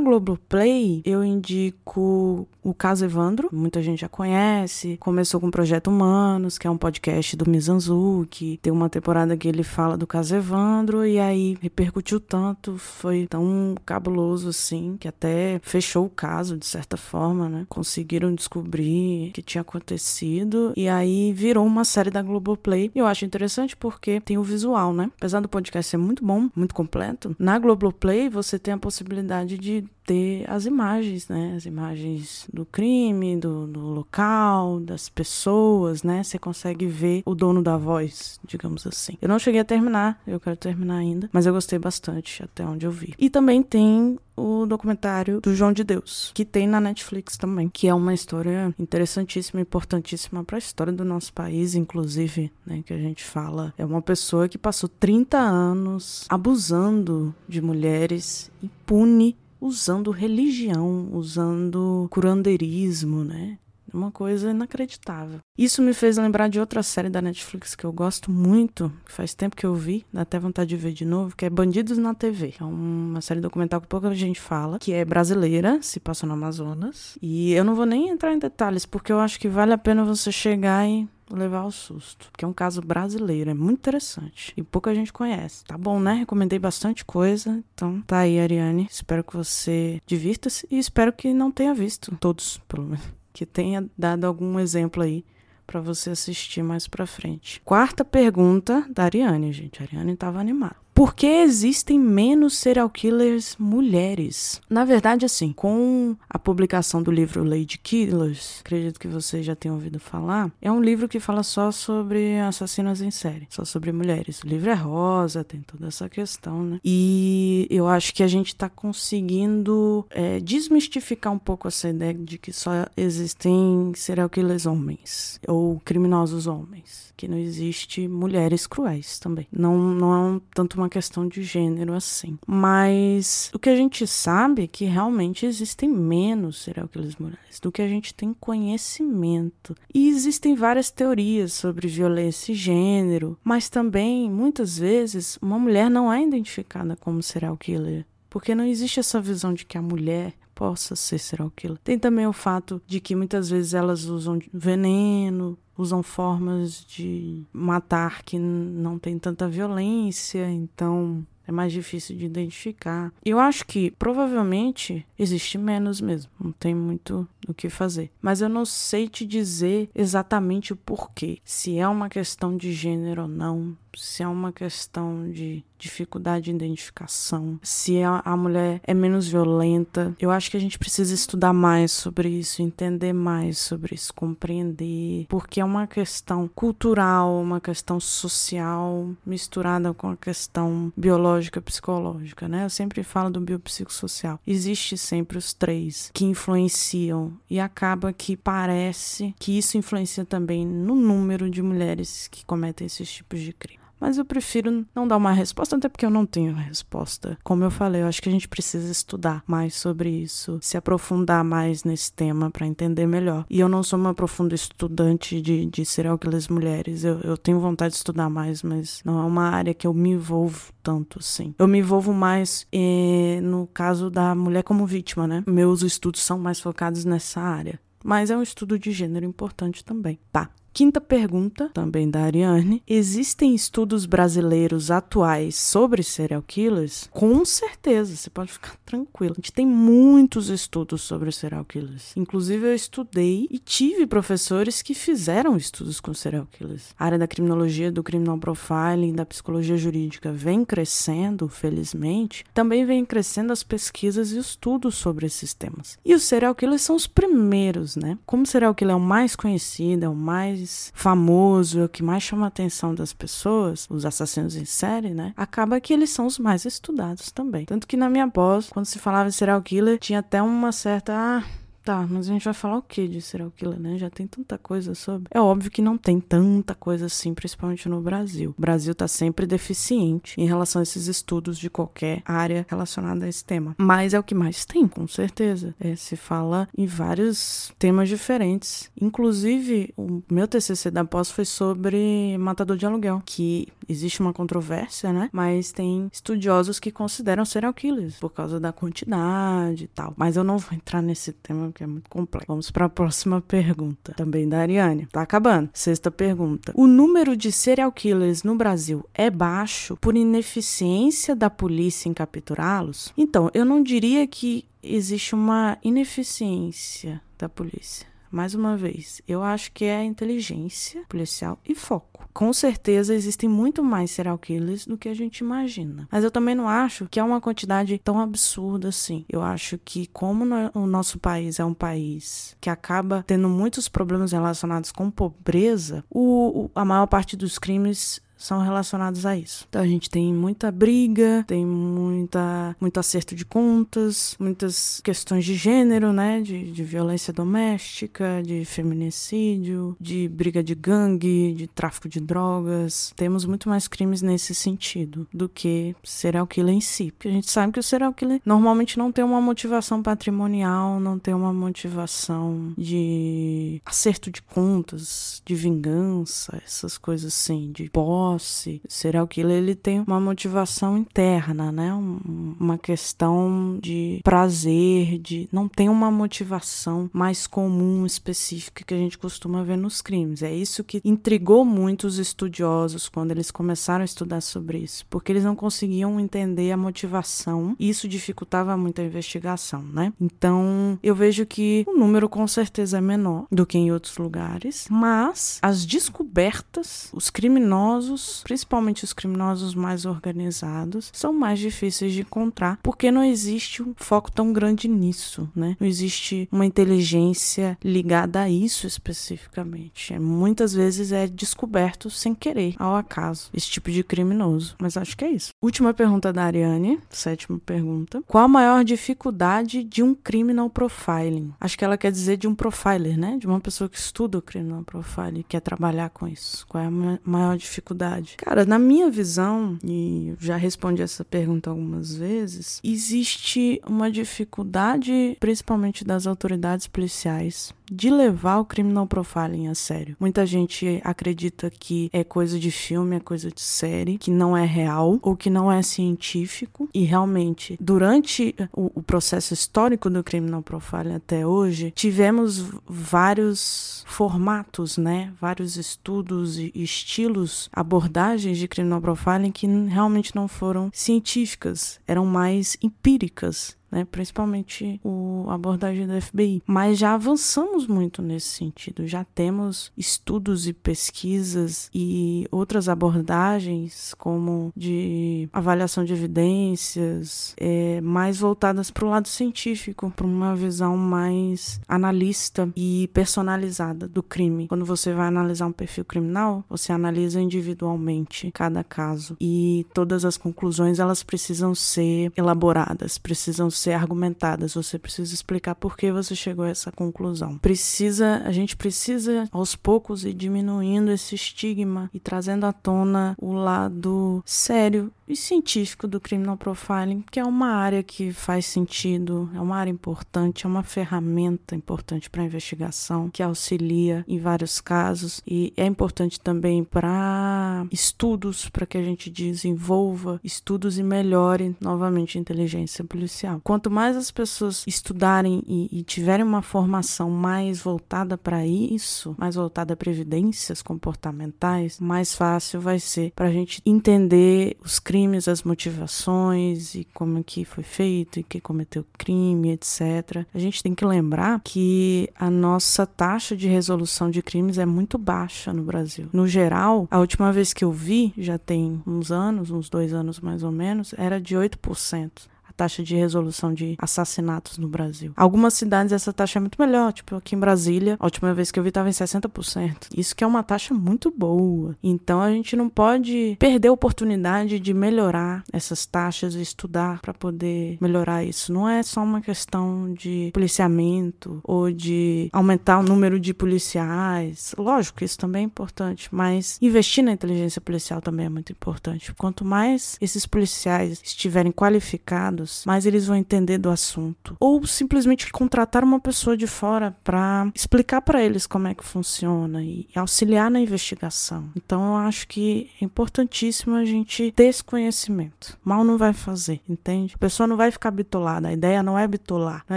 Globoplay, 0.00 1.00
eu 1.04 1.24
indico 1.24 2.48
o 2.66 2.74
caso 2.74 3.04
Evandro, 3.04 3.48
muita 3.52 3.80
gente 3.80 4.00
já 4.00 4.08
conhece. 4.08 4.96
Começou 4.98 5.40
com 5.40 5.46
o 5.46 5.50
Projeto 5.52 5.86
Humanos, 5.86 6.58
que 6.58 6.66
é 6.66 6.70
um 6.70 6.76
podcast 6.76 7.36
do 7.36 7.48
Mizanzuki. 7.48 8.58
Tem 8.60 8.72
uma 8.72 8.90
temporada 8.90 9.36
que 9.36 9.46
ele 9.46 9.62
fala 9.62 9.96
do 9.96 10.04
caso 10.04 10.34
Evandro 10.34 11.06
e 11.06 11.20
aí 11.20 11.56
repercutiu 11.60 12.18
tanto, 12.18 12.76
foi 12.76 13.28
tão 13.28 13.76
cabuloso 13.86 14.48
assim, 14.48 14.96
que 14.98 15.06
até 15.06 15.60
fechou 15.62 16.06
o 16.06 16.10
caso 16.10 16.56
de 16.56 16.66
certa 16.66 16.96
forma, 16.96 17.48
né? 17.48 17.66
Conseguiram 17.68 18.34
descobrir 18.34 19.28
o 19.28 19.32
que 19.32 19.42
tinha 19.42 19.62
acontecido 19.62 20.72
e 20.76 20.88
aí 20.88 21.32
virou 21.32 21.64
uma 21.64 21.84
série 21.84 22.10
da 22.10 22.20
Globoplay. 22.20 22.90
Eu 22.96 23.06
acho 23.06 23.24
interessante 23.24 23.76
porque 23.76 24.20
tem 24.20 24.38
o 24.38 24.42
visual, 24.42 24.92
né? 24.92 25.08
Apesar 25.16 25.38
do 25.38 25.48
podcast 25.48 25.88
ser 25.88 25.98
muito 25.98 26.24
bom, 26.24 26.50
muito 26.56 26.74
completo, 26.74 27.36
na 27.38 27.60
Globoplay 27.60 28.28
você 28.28 28.58
tem 28.58 28.74
a 28.74 28.78
possibilidade 28.78 29.56
de 29.56 29.84
ter 30.06 30.48
as 30.48 30.64
imagens, 30.64 31.28
né? 31.28 31.54
As 31.56 31.66
imagens 31.66 32.48
do 32.52 32.64
crime, 32.64 33.36
do, 33.36 33.66
do, 33.66 33.80
local, 33.80 34.80
das 34.80 35.08
pessoas, 35.08 36.02
né? 36.02 36.22
Você 36.22 36.38
consegue 36.38 36.86
ver 36.86 37.22
o 37.26 37.34
dono 37.34 37.62
da 37.62 37.76
voz, 37.76 38.38
digamos 38.46 38.86
assim. 38.86 39.18
Eu 39.20 39.28
não 39.28 39.38
cheguei 39.38 39.60
a 39.60 39.64
terminar, 39.64 40.22
eu 40.26 40.38
quero 40.38 40.56
terminar 40.56 40.98
ainda, 40.98 41.28
mas 41.32 41.44
eu 41.44 41.52
gostei 41.52 41.78
bastante 41.78 42.42
até 42.42 42.64
onde 42.64 42.86
eu 42.86 42.92
vi. 42.92 43.14
E 43.18 43.28
também 43.28 43.62
tem 43.62 44.16
o 44.36 44.66
documentário 44.66 45.40
do 45.40 45.54
João 45.54 45.72
de 45.72 45.82
Deus, 45.82 46.30
que 46.34 46.44
tem 46.44 46.68
na 46.68 46.80
Netflix 46.80 47.38
também, 47.38 47.68
que 47.68 47.88
é 47.88 47.94
uma 47.94 48.12
história 48.12 48.74
interessantíssima, 48.78 49.60
importantíssima 49.60 50.44
para 50.44 50.56
a 50.56 50.58
história 50.58 50.92
do 50.92 51.04
nosso 51.04 51.32
país, 51.32 51.74
inclusive, 51.74 52.52
né, 52.64 52.82
que 52.84 52.92
a 52.92 52.98
gente 52.98 53.24
fala, 53.24 53.72
é 53.78 53.84
uma 53.84 54.02
pessoa 54.02 54.48
que 54.48 54.58
passou 54.58 54.88
30 54.88 55.38
anos 55.38 56.26
abusando 56.28 57.34
de 57.48 57.62
mulheres 57.62 58.50
impune 58.62 59.34
usando 59.60 60.10
religião, 60.10 61.08
usando 61.12 62.06
curandeirismo, 62.10 63.24
né? 63.24 63.58
Uma 63.96 64.10
coisa 64.10 64.50
inacreditável. 64.50 65.38
Isso 65.56 65.80
me 65.80 65.94
fez 65.94 66.18
lembrar 66.18 66.48
de 66.48 66.60
outra 66.60 66.82
série 66.82 67.08
da 67.08 67.22
Netflix 67.22 67.74
que 67.74 67.84
eu 67.84 67.92
gosto 67.92 68.30
muito, 68.30 68.92
que 69.06 69.10
faz 69.10 69.32
tempo 69.32 69.56
que 69.56 69.64
eu 69.64 69.74
vi, 69.74 70.04
dá 70.12 70.20
até 70.20 70.38
vontade 70.38 70.68
de 70.68 70.76
ver 70.76 70.92
de 70.92 71.06
novo, 71.06 71.34
que 71.34 71.46
é 71.46 71.50
Bandidos 71.50 71.96
na 71.96 72.12
TV. 72.12 72.54
É 72.60 72.64
uma 72.64 73.22
série 73.22 73.40
documental 73.40 73.80
que 73.80 73.88
pouca 73.88 74.14
gente 74.14 74.38
fala, 74.38 74.78
que 74.78 74.92
é 74.92 75.02
brasileira, 75.02 75.78
se 75.80 75.98
passa 75.98 76.26
no 76.26 76.34
Amazonas. 76.34 77.16
E 77.22 77.54
eu 77.54 77.64
não 77.64 77.74
vou 77.74 77.86
nem 77.86 78.10
entrar 78.10 78.34
em 78.34 78.38
detalhes, 78.38 78.84
porque 78.84 79.10
eu 79.10 79.18
acho 79.18 79.40
que 79.40 79.48
vale 79.48 79.72
a 79.72 79.78
pena 79.78 80.04
você 80.04 80.30
chegar 80.30 80.86
e 80.86 81.08
levar 81.30 81.64
o 81.64 81.72
susto. 81.72 82.30
Que 82.36 82.44
é 82.44 82.48
um 82.48 82.52
caso 82.52 82.80
brasileiro, 82.80 83.50
é 83.50 83.54
muito 83.54 83.78
interessante. 83.78 84.52
E 84.56 84.62
pouca 84.62 84.94
gente 84.94 85.12
conhece. 85.12 85.64
Tá 85.64 85.76
bom, 85.76 85.98
né? 85.98 86.14
Recomendei 86.14 86.58
bastante 86.58 87.04
coisa. 87.04 87.62
Então 87.74 88.02
tá 88.02 88.18
aí, 88.18 88.38
Ariane. 88.38 88.86
Espero 88.90 89.24
que 89.24 89.36
você 89.36 90.00
divirta-se 90.06 90.66
e 90.70 90.78
espero 90.78 91.12
que 91.12 91.32
não 91.32 91.50
tenha 91.50 91.74
visto 91.74 92.16
todos, 92.20 92.60
pelo 92.68 92.84
menos. 92.84 93.16
Que 93.36 93.44
tenha 93.44 93.86
dado 93.98 94.24
algum 94.24 94.58
exemplo 94.58 95.02
aí 95.02 95.22
para 95.66 95.78
você 95.78 96.08
assistir 96.08 96.62
mais 96.62 96.88
para 96.88 97.06
frente. 97.06 97.60
Quarta 97.66 98.02
pergunta 98.02 98.86
da 98.88 99.04
Ariane, 99.04 99.52
gente. 99.52 99.78
A 99.78 99.84
Ariane 99.84 100.14
estava 100.14 100.40
animada. 100.40 100.85
Por 100.96 101.14
que 101.14 101.26
existem 101.26 101.98
menos 101.98 102.56
serial 102.56 102.88
killers 102.88 103.54
mulheres? 103.58 104.62
Na 104.68 104.82
verdade, 104.82 105.26
assim, 105.26 105.52
com 105.52 106.16
a 106.26 106.38
publicação 106.38 107.02
do 107.02 107.10
livro 107.10 107.44
Lady 107.44 107.76
Killers, 107.76 108.60
acredito 108.60 108.98
que 108.98 109.06
vocês 109.06 109.44
já 109.44 109.54
tenham 109.54 109.74
ouvido 109.74 110.00
falar, 110.00 110.50
é 110.58 110.72
um 110.72 110.80
livro 110.80 111.06
que 111.06 111.20
fala 111.20 111.42
só 111.42 111.70
sobre 111.70 112.40
assassinas 112.40 113.02
em 113.02 113.10
série, 113.10 113.46
só 113.50 113.62
sobre 113.62 113.92
mulheres. 113.92 114.42
O 114.42 114.46
livro 114.46 114.70
é 114.70 114.74
rosa, 114.74 115.44
tem 115.44 115.60
toda 115.60 115.88
essa 115.88 116.08
questão, 116.08 116.62
né? 116.62 116.80
E 116.82 117.66
eu 117.68 117.86
acho 117.86 118.14
que 118.14 118.22
a 118.22 118.28
gente 118.28 118.56
tá 118.56 118.70
conseguindo 118.70 120.06
é, 120.08 120.40
desmistificar 120.40 121.30
um 121.30 121.38
pouco 121.38 121.68
essa 121.68 121.90
ideia 121.90 122.14
de 122.14 122.38
que 122.38 122.54
só 122.54 122.70
existem 122.96 123.92
serial 123.94 124.30
killers 124.30 124.64
homens 124.64 125.38
ou 125.46 125.78
criminosos 125.84 126.46
homens 126.46 127.14
que 127.16 127.26
não 127.26 127.38
existe 127.38 128.06
mulheres 128.06 128.66
cruéis 128.66 129.18
também. 129.18 129.48
Não, 129.50 129.76
não 129.78 130.12
é 130.12 130.18
um, 130.18 130.40
tanto 130.54 130.76
uma 130.76 130.85
questão 130.88 131.26
de 131.26 131.42
gênero 131.42 131.94
assim. 131.94 132.38
Mas 132.46 133.50
o 133.54 133.58
que 133.58 133.68
a 133.68 133.76
gente 133.76 134.06
sabe 134.06 134.64
é 134.64 134.66
que 134.66 134.84
realmente 134.84 135.46
existem 135.46 135.88
menos 135.88 136.62
serial 136.62 136.88
killers 136.88 137.16
mulheres 137.16 137.60
do 137.60 137.72
que 137.72 137.82
a 137.82 137.88
gente 137.88 138.14
tem 138.14 138.34
conhecimento. 138.34 139.74
E 139.94 140.08
existem 140.08 140.54
várias 140.54 140.90
teorias 140.90 141.52
sobre 141.52 141.88
violência 141.88 142.52
e 142.52 142.54
gênero, 142.54 143.38
mas 143.42 143.68
também, 143.68 144.30
muitas 144.30 144.78
vezes, 144.78 145.38
uma 145.40 145.58
mulher 145.58 145.90
não 145.90 146.12
é 146.12 146.22
identificada 146.22 146.96
como 146.96 147.22
serial 147.22 147.56
killer. 147.56 148.04
Porque 148.28 148.54
não 148.54 148.64
existe 148.64 149.00
essa 149.00 149.20
visão 149.20 149.54
de 149.54 149.64
que 149.64 149.78
a 149.78 149.82
mulher 149.82 150.34
possa 150.56 150.96
ser 150.96 151.18
serial 151.18 151.52
killer. 151.54 151.78
Tem 151.84 151.98
também 151.98 152.26
o 152.26 152.32
fato 152.32 152.82
de 152.86 152.98
que 152.98 153.14
muitas 153.14 153.50
vezes 153.50 153.74
elas 153.74 154.06
usam 154.06 154.38
veneno, 154.52 155.56
usam 155.76 156.02
formas 156.02 156.82
de 156.84 157.44
matar 157.52 158.22
que 158.22 158.38
não 158.38 158.98
tem 158.98 159.18
tanta 159.18 159.46
violência, 159.46 160.50
então 160.50 161.24
é 161.46 161.52
mais 161.52 161.72
difícil 161.72 162.16
de 162.16 162.24
identificar. 162.24 163.12
Eu 163.24 163.38
acho 163.38 163.64
que 163.66 163.90
provavelmente 163.92 165.06
existe 165.18 165.56
menos 165.56 166.00
mesmo, 166.00 166.30
não 166.40 166.52
tem 166.52 166.74
muito 166.74 167.28
o 167.46 167.54
que 167.54 167.68
fazer. 167.68 168.10
Mas 168.20 168.40
eu 168.40 168.48
não 168.48 168.64
sei 168.64 169.08
te 169.08 169.24
dizer 169.24 169.88
exatamente 169.94 170.72
o 170.72 170.76
porquê, 170.76 171.38
se 171.44 171.78
é 171.78 171.86
uma 171.86 172.08
questão 172.08 172.56
de 172.56 172.72
gênero 172.72 173.22
ou 173.22 173.28
não, 173.28 173.76
se 173.96 174.22
é 174.22 174.28
uma 174.28 174.52
questão 174.52 175.30
de 175.30 175.64
dificuldade 175.78 176.46
de 176.46 176.50
identificação, 176.50 177.58
se 177.62 178.02
a, 178.02 178.22
a, 178.24 178.36
mulher 178.36 178.80
é 178.84 178.94
menos 178.94 179.28
violenta. 179.28 180.14
Eu 180.18 180.30
acho 180.30 180.50
que 180.50 180.56
a 180.56 180.60
gente 180.60 180.78
precisa 180.78 181.14
estudar 181.14 181.52
mais 181.52 181.92
sobre 181.92 182.28
isso, 182.28 182.62
entender 182.62 183.12
mais 183.12 183.58
sobre 183.58 183.94
isso, 183.94 184.12
compreender, 184.14 185.26
porque 185.28 185.60
é 185.60 185.64
uma 185.64 185.86
questão 185.86 186.48
cultural, 186.48 187.40
uma 187.40 187.60
questão 187.60 188.00
social 188.00 189.10
misturada 189.24 189.92
com 189.92 190.10
a 190.10 190.16
questão 190.16 190.92
biológica, 190.96 191.60
psicológica, 191.60 192.48
né? 192.48 192.64
Eu 192.64 192.70
sempre 192.70 193.02
falo 193.02 193.30
do 193.30 193.40
biopsicossocial. 193.40 194.40
Existe 194.46 194.96
sempre 194.96 195.38
os 195.38 195.52
três 195.52 196.10
que 196.12 196.24
influenciam 196.24 197.32
e 197.50 197.60
acaba 197.60 198.12
que 198.12 198.36
parece 198.36 199.34
que 199.38 199.56
isso 199.58 199.76
influencia 199.76 200.24
também 200.24 200.66
no 200.66 200.94
número 200.94 201.50
de 201.50 201.62
mulheres 201.62 202.28
que 202.28 202.44
cometem 202.44 202.86
esses 202.86 203.10
tipos 203.10 203.40
de 203.40 203.52
crime. 203.52 203.85
Mas 204.00 204.18
eu 204.18 204.24
prefiro 204.24 204.86
não 204.94 205.08
dar 205.08 205.16
uma 205.16 205.32
resposta, 205.32 205.76
até 205.76 205.88
porque 205.88 206.04
eu 206.04 206.10
não 206.10 206.26
tenho 206.26 206.54
resposta. 206.54 207.38
Como 207.42 207.64
eu 207.64 207.70
falei, 207.70 208.02
eu 208.02 208.06
acho 208.06 208.20
que 208.20 208.28
a 208.28 208.32
gente 208.32 208.48
precisa 208.48 208.90
estudar 208.90 209.42
mais 209.46 209.74
sobre 209.74 210.10
isso, 210.10 210.58
se 210.60 210.76
aprofundar 210.76 211.42
mais 211.42 211.84
nesse 211.84 212.12
tema 212.12 212.50
para 212.50 212.66
entender 212.66 213.06
melhor. 213.06 213.44
E 213.48 213.60
eu 213.60 213.68
não 213.68 213.82
sou 213.82 213.98
uma 213.98 214.14
profunda 214.14 214.54
estudante 214.54 215.40
de, 215.40 215.66
de 215.66 215.84
serial 215.84 216.18
killers 216.18 216.48
mulheres. 216.48 217.04
Eu, 217.04 217.20
eu 217.20 217.36
tenho 217.36 217.60
vontade 217.60 217.92
de 217.92 217.98
estudar 217.98 218.28
mais, 218.28 218.62
mas 218.62 219.00
não 219.04 219.18
é 219.20 219.24
uma 219.24 219.48
área 219.48 219.74
que 219.74 219.86
eu 219.86 219.94
me 219.94 220.10
envolvo 220.10 220.72
tanto, 220.82 221.18
assim. 221.18 221.54
Eu 221.58 221.66
me 221.66 221.78
envolvo 221.78 222.12
mais 222.12 222.66
eh, 222.72 223.40
no 223.42 223.66
caso 223.66 224.10
da 224.10 224.34
mulher 224.34 224.62
como 224.62 224.86
vítima, 224.86 225.26
né? 225.26 225.42
Meus 225.46 225.82
estudos 225.82 226.22
são 226.22 226.38
mais 226.38 226.60
focados 226.60 227.04
nessa 227.04 227.40
área. 227.40 227.80
Mas 228.04 228.30
é 228.30 228.36
um 228.36 228.42
estudo 228.42 228.78
de 228.78 228.92
gênero 228.92 229.26
importante 229.26 229.84
também. 229.84 230.18
Tá. 230.30 230.48
Quinta 230.76 231.00
pergunta, 231.00 231.70
também 231.72 232.10
da 232.10 232.20
Ariane: 232.20 232.82
existem 232.86 233.54
estudos 233.54 234.04
brasileiros 234.04 234.90
atuais 234.90 235.56
sobre 235.56 236.02
serial 236.02 236.42
killers? 236.42 237.08
Com 237.10 237.46
certeza, 237.46 238.14
você 238.14 238.28
pode 238.28 238.52
ficar 238.52 238.76
tranquilo. 238.84 239.32
A 239.32 239.40
gente 239.40 239.54
tem 239.54 239.66
muitos 239.66 240.50
estudos 240.50 241.00
sobre 241.00 241.32
serial 241.32 241.64
killers. 241.64 242.14
Inclusive, 242.14 242.66
eu 242.66 242.74
estudei 242.74 243.48
e 243.50 243.58
tive 243.58 244.06
professores 244.06 244.82
que 244.82 244.92
fizeram 244.92 245.56
estudos 245.56 245.98
com 245.98 246.12
serial 246.12 246.46
killers. 246.52 246.94
A 246.98 247.06
área 247.06 247.18
da 247.18 247.26
criminologia, 247.26 247.90
do 247.90 248.02
criminal 248.02 248.36
profiling, 248.36 249.14
da 249.14 249.24
psicologia 249.24 249.78
jurídica 249.78 250.30
vem 250.30 250.62
crescendo, 250.62 251.48
felizmente. 251.48 252.44
Também 252.52 252.84
vem 252.84 253.02
crescendo 253.02 253.50
as 253.50 253.62
pesquisas 253.62 254.30
e 254.30 254.38
estudos 254.38 254.96
sobre 254.96 255.24
esses 255.24 255.54
temas. 255.54 255.98
E 256.04 256.14
os 256.14 256.24
serial 256.24 256.54
killers 256.54 256.82
são 256.82 256.96
os 256.96 257.06
primeiros, 257.06 257.96
né? 257.96 258.18
Como 258.26 258.42
o 258.42 258.46
serial 258.46 258.74
killer 258.74 258.92
é 258.92 258.98
o 258.98 259.00
mais 259.00 259.34
conhecido, 259.34 260.04
é 260.04 260.08
o 260.10 260.14
mais 260.14 260.65
mais 260.66 260.92
famoso, 260.94 261.80
é 261.80 261.84
o 261.84 261.88
que 261.88 262.02
mais 262.02 262.22
chama 262.22 262.46
a 262.46 262.48
atenção 262.48 262.94
das 262.94 263.12
pessoas, 263.12 263.86
os 263.88 264.04
assassinos 264.04 264.56
em 264.56 264.64
série, 264.64 265.14
né? 265.14 265.32
Acaba 265.36 265.80
que 265.80 265.92
eles 265.92 266.10
são 266.10 266.26
os 266.26 266.38
mais 266.38 266.64
estudados 266.64 267.30
também. 267.30 267.64
Tanto 267.64 267.86
que 267.86 267.96
na 267.96 268.10
minha 268.10 268.28
pós, 268.28 268.68
quando 268.68 268.86
se 268.86 268.98
falava 268.98 269.28
em 269.28 269.32
serial 269.32 269.62
killer, 269.62 269.98
tinha 269.98 270.18
até 270.18 270.42
uma 270.42 270.72
certa. 270.72 271.12
Ah, 271.14 271.44
Tá, 271.86 272.04
mas 272.10 272.28
a 272.28 272.32
gente 272.32 272.44
vai 272.44 272.52
falar 272.52 272.78
o 272.78 272.82
que 272.82 273.06
de 273.06 273.22
serial 273.22 273.48
killer, 273.52 273.78
né? 273.78 273.96
Já 273.96 274.10
tem 274.10 274.26
tanta 274.26 274.58
coisa 274.58 274.92
sobre. 274.92 275.28
É 275.30 275.40
óbvio 275.40 275.70
que 275.70 275.80
não 275.80 275.96
tem 275.96 276.18
tanta 276.18 276.74
coisa 276.74 277.06
assim, 277.06 277.32
principalmente 277.32 277.88
no 277.88 278.00
Brasil. 278.00 278.52
O 278.58 278.60
Brasil 278.60 278.92
tá 278.92 279.06
sempre 279.06 279.46
deficiente 279.46 280.34
em 280.36 280.48
relação 280.48 280.80
a 280.80 280.82
esses 280.82 281.06
estudos 281.06 281.56
de 281.56 281.70
qualquer 281.70 282.22
área 282.24 282.66
relacionada 282.68 283.24
a 283.24 283.28
esse 283.28 283.44
tema. 283.44 283.76
Mas 283.78 284.14
é 284.14 284.18
o 284.18 284.24
que 284.24 284.34
mais 284.34 284.64
tem, 284.64 284.88
com 284.88 285.06
certeza. 285.06 285.76
É, 285.78 285.94
se 285.94 286.16
fala 286.16 286.68
em 286.76 286.86
vários 286.86 287.72
temas 287.78 288.08
diferentes. 288.08 288.90
Inclusive, 289.00 289.94
o 289.96 290.20
meu 290.28 290.48
TCC 290.48 290.90
da 290.90 291.04
pós 291.04 291.30
foi 291.30 291.44
sobre 291.44 292.36
matador 292.36 292.76
de 292.76 292.84
aluguel, 292.84 293.22
que 293.24 293.68
existe 293.88 294.20
uma 294.20 294.32
controvérsia, 294.32 295.12
né? 295.12 295.30
Mas 295.32 295.70
tem 295.70 296.08
estudiosos 296.12 296.80
que 296.80 296.90
consideram 296.90 297.44
serial 297.44 297.72
killers 297.72 298.16
por 298.16 298.30
causa 298.30 298.58
da 298.58 298.72
quantidade 298.72 299.84
e 299.84 299.86
tal. 299.86 300.14
Mas 300.16 300.36
eu 300.36 300.42
não 300.42 300.58
vou 300.58 300.74
entrar 300.74 301.00
nesse 301.00 301.32
tema 301.32 301.75
que 301.76 301.84
é 301.84 301.86
muito 301.86 302.08
complexo. 302.08 302.46
Vamos 302.48 302.70
para 302.70 302.86
a 302.86 302.88
próxima 302.88 303.40
pergunta, 303.42 304.14
também 304.14 304.48
da 304.48 304.60
Ariane. 304.60 305.06
Tá 305.12 305.20
acabando. 305.20 305.68
Sexta 305.74 306.10
pergunta. 306.10 306.72
O 306.74 306.86
número 306.86 307.36
de 307.36 307.52
serial 307.52 307.92
killers 307.92 308.42
no 308.42 308.56
Brasil 308.56 309.04
é 309.12 309.28
baixo 309.28 309.94
por 310.00 310.16
ineficiência 310.16 311.36
da 311.36 311.50
polícia 311.50 312.08
em 312.08 312.14
capturá-los? 312.14 313.12
Então, 313.16 313.50
eu 313.52 313.64
não 313.64 313.82
diria 313.82 314.26
que 314.26 314.64
existe 314.82 315.34
uma 315.34 315.76
ineficiência 315.82 317.20
da 317.38 317.48
polícia. 317.48 318.06
Mais 318.36 318.54
uma 318.54 318.76
vez, 318.76 319.22
eu 319.26 319.42
acho 319.42 319.72
que 319.72 319.86
é 319.86 320.04
inteligência 320.04 321.02
policial 321.08 321.58
e 321.66 321.74
foco. 321.74 322.28
Com 322.34 322.52
certeza 322.52 323.14
existem 323.14 323.48
muito 323.48 323.82
mais 323.82 324.10
serial 324.10 324.36
killers 324.36 324.86
do 324.86 324.98
que 324.98 325.08
a 325.08 325.14
gente 325.14 325.38
imagina. 325.38 326.06
Mas 326.12 326.22
eu 326.22 326.30
também 326.30 326.54
não 326.54 326.68
acho 326.68 327.08
que 327.08 327.18
é 327.18 327.24
uma 327.24 327.40
quantidade 327.40 327.96
tão 327.96 328.20
absurda 328.20 328.88
assim. 328.88 329.24
Eu 329.26 329.40
acho 329.40 329.78
que, 329.78 330.06
como 330.08 330.44
o 330.74 330.86
nosso 330.86 331.18
país 331.18 331.58
é 331.58 331.64
um 331.64 331.72
país 331.72 332.54
que 332.60 332.68
acaba 332.68 333.24
tendo 333.26 333.48
muitos 333.48 333.88
problemas 333.88 334.32
relacionados 334.32 334.92
com 334.92 335.10
pobreza, 335.10 336.04
o, 336.10 336.68
a 336.74 336.84
maior 336.84 337.06
parte 337.06 337.38
dos 337.38 337.58
crimes 337.58 338.20
são 338.46 338.60
relacionados 338.60 339.26
a 339.26 339.36
isso. 339.36 339.66
Então 339.68 339.82
a 339.82 339.86
gente 339.86 340.08
tem 340.08 340.32
muita 340.32 340.70
briga, 340.70 341.44
tem 341.46 341.66
muita 341.66 342.76
muito 342.80 342.98
acerto 343.00 343.34
de 343.34 343.44
contas, 343.44 344.36
muitas 344.38 345.00
questões 345.00 345.44
de 345.44 345.54
gênero, 345.54 346.12
né, 346.12 346.40
de, 346.40 346.70
de 346.70 346.84
violência 346.84 347.32
doméstica, 347.32 348.42
de 348.44 348.64
feminicídio, 348.64 349.96
de 350.00 350.28
briga 350.28 350.62
de 350.62 350.74
gangue, 350.74 351.54
de 351.54 351.66
tráfico 351.66 352.08
de 352.08 352.20
drogas. 352.20 353.12
Temos 353.16 353.44
muito 353.44 353.68
mais 353.68 353.88
crimes 353.88 354.22
nesse 354.22 354.54
sentido 354.54 355.26
do 355.32 355.48
que 355.48 355.94
serial 356.04 356.46
killer 356.46 356.74
em 356.74 356.80
si. 356.80 357.10
Porque 357.10 357.28
a 357.28 357.32
gente 357.32 357.50
sabe 357.50 357.72
que 357.72 357.80
o 357.80 357.82
serial 357.82 358.12
killer 358.12 358.40
normalmente 358.44 358.98
não 358.98 359.10
tem 359.10 359.24
uma 359.24 359.40
motivação 359.40 360.02
patrimonial, 360.02 361.00
não 361.00 361.18
tem 361.18 361.34
uma 361.34 361.52
motivação 361.52 362.72
de 362.78 363.80
acerto 363.84 364.30
de 364.30 364.40
contas, 364.40 365.42
de 365.44 365.54
vingança, 365.54 366.60
essas 366.64 366.96
coisas 366.96 367.32
assim, 367.32 367.72
de 367.72 367.90
posse 367.90 368.35
serial 368.38 369.26
killer 369.26 369.56
ele 369.56 369.74
tem 369.74 370.00
uma 370.00 370.20
motivação 370.20 370.96
interna, 370.96 371.70
né? 371.72 371.92
uma 371.94 372.78
questão 372.78 373.78
de 373.82 374.20
prazer, 374.22 375.18
de 375.18 375.48
não 375.52 375.68
tem 375.68 375.88
uma 375.88 376.10
motivação 376.10 377.10
mais 377.12 377.46
comum 377.46 378.04
específica 378.06 378.84
que 378.84 378.94
a 378.94 378.98
gente 378.98 379.18
costuma 379.18 379.62
ver 379.62 379.76
nos 379.76 380.00
crimes. 380.00 380.42
É 380.42 380.54
isso 380.54 380.84
que 380.84 381.00
intrigou 381.04 381.64
muito 381.64 382.06
os 382.06 382.18
estudiosos 382.18 383.08
quando 383.08 383.30
eles 383.30 383.50
começaram 383.50 384.02
a 384.02 384.04
estudar 384.04 384.40
sobre 384.40 384.78
isso, 384.78 385.04
porque 385.08 385.32
eles 385.32 385.44
não 385.44 385.56
conseguiam 385.56 386.18
entender 386.20 386.72
a 386.72 386.76
motivação 386.76 387.76
e 387.78 387.88
isso 387.88 388.08
dificultava 388.08 388.76
muito 388.76 389.00
a 389.00 389.04
investigação, 389.04 389.82
né? 389.82 390.12
Então, 390.20 390.98
eu 391.02 391.14
vejo 391.14 391.46
que 391.46 391.84
o 391.86 391.96
número 391.96 392.28
com 392.28 392.46
certeza 392.46 392.98
é 392.98 393.00
menor 393.00 393.46
do 393.50 393.66
que 393.66 393.78
em 393.78 393.92
outros 393.92 394.18
lugares, 394.18 394.86
mas 394.90 395.58
as 395.62 395.84
descobertas, 395.84 397.10
os 397.12 397.30
criminosos 397.30 398.15
criminosos, 398.16 398.42
principalmente 398.42 399.04
os 399.04 399.12
criminosos 399.12 399.74
mais 399.74 400.04
organizados, 400.04 401.10
são 401.12 401.32
mais 401.32 401.58
difíceis 401.58 402.12
de 402.12 402.22
encontrar 402.22 402.78
porque 402.82 403.10
não 403.10 403.22
existe 403.22 403.82
um 403.82 403.94
foco 403.96 404.30
tão 404.30 404.52
grande 404.52 404.88
nisso, 404.88 405.48
né? 405.54 405.76
Não 405.78 405.86
existe 405.86 406.48
uma 406.50 406.66
inteligência 406.66 407.78
ligada 407.84 408.40
a 408.40 408.50
isso 408.50 408.86
especificamente. 408.86 410.14
É, 410.14 410.18
muitas 410.18 410.72
vezes 410.72 411.12
é 411.12 411.26
descoberto 411.26 412.10
sem 412.10 412.34
querer, 412.34 412.74
ao 412.78 412.96
acaso, 412.96 413.50
esse 413.52 413.68
tipo 413.68 413.90
de 413.90 414.02
criminoso. 414.02 414.76
Mas 414.80 414.96
acho 414.96 415.16
que 415.16 415.24
é 415.24 415.30
isso. 415.30 415.50
Última 415.62 415.92
pergunta 415.92 416.32
da 416.32 416.44
Ariane, 416.44 416.98
sétima 417.10 417.58
pergunta. 417.58 418.22
Qual 418.26 418.44
a 418.44 418.48
maior 418.48 418.84
dificuldade 418.84 419.84
de 419.84 420.02
um 420.02 420.14
criminal 420.14 420.70
profiling? 420.70 421.52
Acho 421.60 421.76
que 421.76 421.84
ela 421.84 421.98
quer 421.98 422.10
dizer 422.10 422.36
de 422.36 422.48
um 422.48 422.54
profiler, 422.54 423.18
né? 423.18 423.36
De 423.38 423.46
uma 423.46 423.60
pessoa 423.60 423.88
que 423.88 423.98
estuda 423.98 424.38
o 424.38 424.42
criminal 424.42 424.82
profiling 424.82 425.44
quer 425.48 425.60
trabalhar 425.60 426.10
com 426.10 426.26
isso. 426.26 426.66
Qual 426.66 426.82
é 426.82 426.86
a 426.86 427.20
maior 427.24 427.56
dificuldade? 427.56 428.05
Cara, 428.36 428.64
na 428.64 428.78
minha 428.78 429.10
visão, 429.10 429.78
e 429.84 430.34
já 430.38 430.56
respondi 430.56 431.02
essa 431.02 431.24
pergunta 431.24 431.70
algumas 431.70 432.14
vezes, 432.14 432.80
existe 432.82 433.80
uma 433.86 434.10
dificuldade, 434.10 435.36
principalmente 435.40 436.04
das 436.04 436.26
autoridades 436.26 436.86
policiais, 436.86 437.74
de 437.90 438.10
levar 438.10 438.58
o 438.58 438.64
criminal 438.64 439.06
profiling 439.06 439.68
a 439.68 439.74
sério. 439.74 440.16
Muita 440.18 440.44
gente 440.44 441.00
acredita 441.04 441.70
que 441.70 442.10
é 442.12 442.24
coisa 442.24 442.58
de 442.58 442.70
filme, 442.70 443.16
é 443.16 443.20
coisa 443.20 443.50
de 443.50 443.60
série, 443.60 444.18
que 444.18 444.30
não 444.30 444.56
é 444.56 444.64
real 444.64 445.18
ou 445.22 445.36
que 445.36 445.48
não 445.48 445.70
é 445.70 445.82
científico. 445.82 446.88
E 446.92 447.04
realmente, 447.04 447.76
durante 447.80 448.54
o, 448.72 448.90
o 448.94 449.02
processo 449.02 449.54
histórico 449.54 450.10
do 450.10 450.22
criminal 450.22 450.62
profiling 450.62 451.14
até 451.14 451.46
hoje, 451.46 451.92
tivemos 451.94 452.64
vários 452.86 454.04
formatos, 454.06 454.98
né? 454.98 455.32
Vários 455.40 455.76
estudos 455.76 456.58
e 456.58 456.72
estilos, 456.74 457.70
abordagens 457.96 458.58
de 458.58 458.68
criminal 458.68 459.00
profiling 459.00 459.50
que 459.50 459.66
realmente 459.66 460.36
não 460.36 460.46
foram 460.46 460.90
científicas, 460.92 461.98
eram 462.06 462.26
mais 462.26 462.76
empíricas 462.82 463.74
né? 463.96 464.06
principalmente 464.10 465.00
a 465.48 465.54
abordagem 465.54 466.06
da 466.06 466.20
FBI. 466.20 466.62
Mas 466.66 466.98
já 466.98 467.14
avançamos 467.14 467.86
muito 467.86 468.20
nesse 468.20 468.48
sentido, 468.48 469.06
já 469.06 469.24
temos 469.24 469.90
estudos 469.96 470.68
e 470.68 470.72
pesquisas 470.74 471.90
e 471.94 472.46
outras 472.50 472.90
abordagens, 472.90 474.14
como 474.18 474.70
de 474.76 475.48
avaliação 475.50 476.04
de 476.04 476.12
evidências, 476.12 477.54
é, 477.56 478.00
mais 478.02 478.38
voltadas 478.38 478.90
para 478.90 479.06
o 479.06 479.08
lado 479.08 479.28
científico, 479.28 480.12
para 480.14 480.26
uma 480.26 480.54
visão 480.54 480.96
mais 480.96 481.80
analista 481.88 482.68
e 482.76 483.08
personalizada 483.14 484.06
do 484.06 484.22
crime. 484.22 484.68
Quando 484.68 484.84
você 484.84 485.14
vai 485.14 485.28
analisar 485.28 485.66
um 485.66 485.72
perfil 485.72 486.04
criminal, 486.04 486.64
você 486.68 486.92
analisa 486.92 487.40
individualmente 487.40 488.50
cada 488.52 488.84
caso 488.84 489.36
e 489.40 489.86
todas 489.94 490.24
as 490.24 490.36
conclusões 490.36 490.98
elas 490.98 491.22
precisam 491.22 491.74
ser 491.74 492.30
elaboradas, 492.36 493.16
precisam 493.16 493.70
ser 493.70 493.85
argumentadas, 493.94 494.74
você 494.74 494.98
precisa 494.98 495.34
explicar 495.34 495.74
por 495.74 495.96
que 495.96 496.10
você 496.12 496.34
chegou 496.34 496.64
a 496.64 496.70
essa 496.70 496.92
conclusão. 496.92 497.58
Precisa, 497.58 498.42
a 498.44 498.52
gente 498.52 498.76
precisa 498.76 499.48
aos 499.52 499.74
poucos 499.74 500.24
ir 500.24 500.34
diminuindo 500.34 501.10
esse 501.10 501.34
estigma 501.34 502.10
e 502.12 502.20
trazendo 502.20 502.66
à 502.66 502.72
tona 502.72 503.36
o 503.40 503.52
lado 503.52 504.42
sério 504.44 505.12
e 505.28 505.34
científico 505.34 506.06
do 506.06 506.20
criminal 506.20 506.56
profiling, 506.56 507.24
que 507.30 507.40
é 507.40 507.44
uma 507.44 507.68
área 507.68 508.02
que 508.02 508.32
faz 508.32 508.66
sentido, 508.66 509.50
é 509.54 509.60
uma 509.60 509.76
área 509.76 509.90
importante, 509.90 510.64
é 510.64 510.68
uma 510.68 510.82
ferramenta 510.82 511.74
importante 511.74 512.30
para 512.30 512.42
a 512.42 512.46
investigação, 512.46 513.28
que 513.30 513.42
auxilia 513.42 514.24
em 514.28 514.38
vários 514.38 514.80
casos 514.80 515.42
e 515.46 515.72
é 515.76 515.84
importante 515.84 516.38
também 516.38 516.84
para 516.84 517.86
estudos, 517.90 518.68
para 518.68 518.86
que 518.86 518.96
a 518.96 519.02
gente 519.02 519.30
desenvolva 519.30 520.40
estudos 520.44 520.98
e 520.98 521.02
melhore 521.02 521.76
novamente 521.80 522.38
a 522.38 522.40
inteligência 522.40 523.04
policial. 523.04 523.60
Quanto 523.66 523.90
mais 523.90 524.16
as 524.16 524.30
pessoas 524.30 524.84
estudarem 524.86 525.60
e, 525.66 525.98
e 525.98 526.02
tiverem 526.04 526.46
uma 526.46 526.62
formação 526.62 527.28
mais 527.30 527.80
voltada 527.80 528.38
para 528.38 528.64
isso, 528.64 529.34
mais 529.36 529.56
voltada 529.56 529.96
para 529.96 530.10
evidências 530.10 530.80
comportamentais, 530.80 531.98
mais 531.98 532.34
fácil 532.34 532.80
vai 532.80 533.00
ser 533.00 533.32
para 533.34 533.46
a 533.46 533.52
gente 533.52 533.82
entender 533.84 534.76
os 534.84 535.00
crimes 535.00 535.16
crimes, 535.26 535.48
as 535.48 535.62
motivações 535.62 536.94
e 536.94 537.04
como 537.14 537.42
que 537.42 537.64
foi 537.64 537.82
feito 537.82 538.38
e 538.38 538.42
quem 538.42 538.60
cometeu 538.60 539.02
o 539.02 539.18
crime, 539.18 539.72
etc. 539.72 540.46
A 540.54 540.58
gente 540.58 540.82
tem 540.82 540.94
que 540.94 541.04
lembrar 541.04 541.60
que 541.64 542.28
a 542.38 542.50
nossa 542.50 543.06
taxa 543.06 543.56
de 543.56 543.66
resolução 543.66 544.30
de 544.30 544.42
crimes 544.42 544.78
é 544.78 544.86
muito 544.86 545.18
baixa 545.18 545.72
no 545.72 545.82
Brasil. 545.82 546.28
No 546.32 546.46
geral, 546.46 547.08
a 547.10 547.18
última 547.18 547.52
vez 547.52 547.72
que 547.72 547.84
eu 547.84 547.90
vi, 547.90 548.32
já 548.36 548.58
tem 548.58 549.02
uns 549.06 549.32
anos, 549.32 549.70
uns 549.70 549.88
dois 549.88 550.12
anos 550.12 550.38
mais 550.38 550.62
ou 550.62 550.70
menos, 550.70 551.14
era 551.16 551.40
de 551.40 551.56
8% 551.56 552.30
taxa 552.76 553.02
de 553.02 553.16
resolução 553.16 553.72
de 553.72 553.96
assassinatos 553.98 554.78
no 554.78 554.88
Brasil. 554.88 555.32
Algumas 555.36 555.74
cidades 555.74 556.12
essa 556.12 556.32
taxa 556.32 556.58
é 556.58 556.60
muito 556.60 556.80
melhor, 556.80 557.12
tipo 557.12 557.36
aqui 557.36 557.54
em 557.54 557.58
Brasília, 557.58 558.16
a 558.18 558.24
última 558.24 558.52
vez 558.52 558.70
que 558.70 558.78
eu 558.78 558.82
vi 558.82 558.90
estava 558.90 559.08
em 559.08 559.12
60%. 559.12 560.08
Isso 560.16 560.34
que 560.34 560.44
é 560.44 560.46
uma 560.46 560.62
taxa 560.62 560.94
muito 560.94 561.30
boa. 561.30 561.96
Então 562.02 562.40
a 562.40 562.50
gente 562.50 562.76
não 562.76 562.88
pode 562.88 563.56
perder 563.58 563.88
a 563.88 563.92
oportunidade 563.92 564.78
de 564.78 564.92
melhorar 564.92 565.64
essas 565.72 566.06
taxas 566.06 566.54
e 566.54 566.62
estudar 566.62 567.20
para 567.20 567.32
poder 567.32 567.98
melhorar 568.00 568.44
isso. 568.44 568.72
Não 568.72 568.88
é 568.88 569.02
só 569.02 569.22
uma 569.22 569.40
questão 569.40 570.12
de 570.12 570.50
policiamento 570.52 571.60
ou 571.64 571.90
de 571.90 572.48
aumentar 572.52 572.98
o 572.98 573.02
número 573.02 573.38
de 573.40 573.54
policiais. 573.54 574.74
Lógico, 574.76 575.24
isso 575.24 575.38
também 575.38 575.62
é 575.62 575.66
importante, 575.66 576.28
mas 576.32 576.78
investir 576.80 577.24
na 577.24 577.32
inteligência 577.32 577.80
policial 577.80 578.20
também 578.20 578.46
é 578.46 578.50
muito 578.50 578.72
importante. 578.72 579.32
Quanto 579.34 579.64
mais 579.64 580.16
esses 580.20 580.46
policiais 580.46 581.20
estiverem 581.22 581.72
qualificados, 581.72 582.65
mais 582.86 583.06
eles 583.06 583.26
vão 583.26 583.36
entender 583.36 583.78
do 583.78 583.90
assunto. 583.90 584.56
Ou 584.60 584.86
simplesmente 584.86 585.50
contratar 585.50 586.04
uma 586.04 586.20
pessoa 586.20 586.56
de 586.56 586.66
fora 586.66 587.16
para 587.22 587.70
explicar 587.74 588.20
para 588.22 588.42
eles 588.42 588.66
como 588.66 588.88
é 588.88 588.94
que 588.94 589.04
funciona 589.04 589.82
e 589.82 590.06
auxiliar 590.14 590.70
na 590.70 590.80
investigação. 590.80 591.70
Então 591.76 592.04
eu 592.06 592.16
acho 592.16 592.48
que 592.48 592.90
é 593.00 593.04
importantíssimo 593.04 593.94
a 593.94 594.04
gente 594.04 594.52
ter 594.52 594.64
esse 594.64 594.82
conhecimento. 594.82 595.78
Mal 595.84 596.04
não 596.04 596.18
vai 596.18 596.32
fazer, 596.32 596.80
entende? 596.88 597.34
A 597.34 597.38
pessoa 597.38 597.66
não 597.66 597.76
vai 597.76 597.90
ficar 597.90 598.10
bitolada. 598.10 598.68
A 598.68 598.72
ideia 598.72 599.02
não 599.02 599.18
é 599.18 599.26
bitolar. 599.26 599.84
Não 599.88 599.96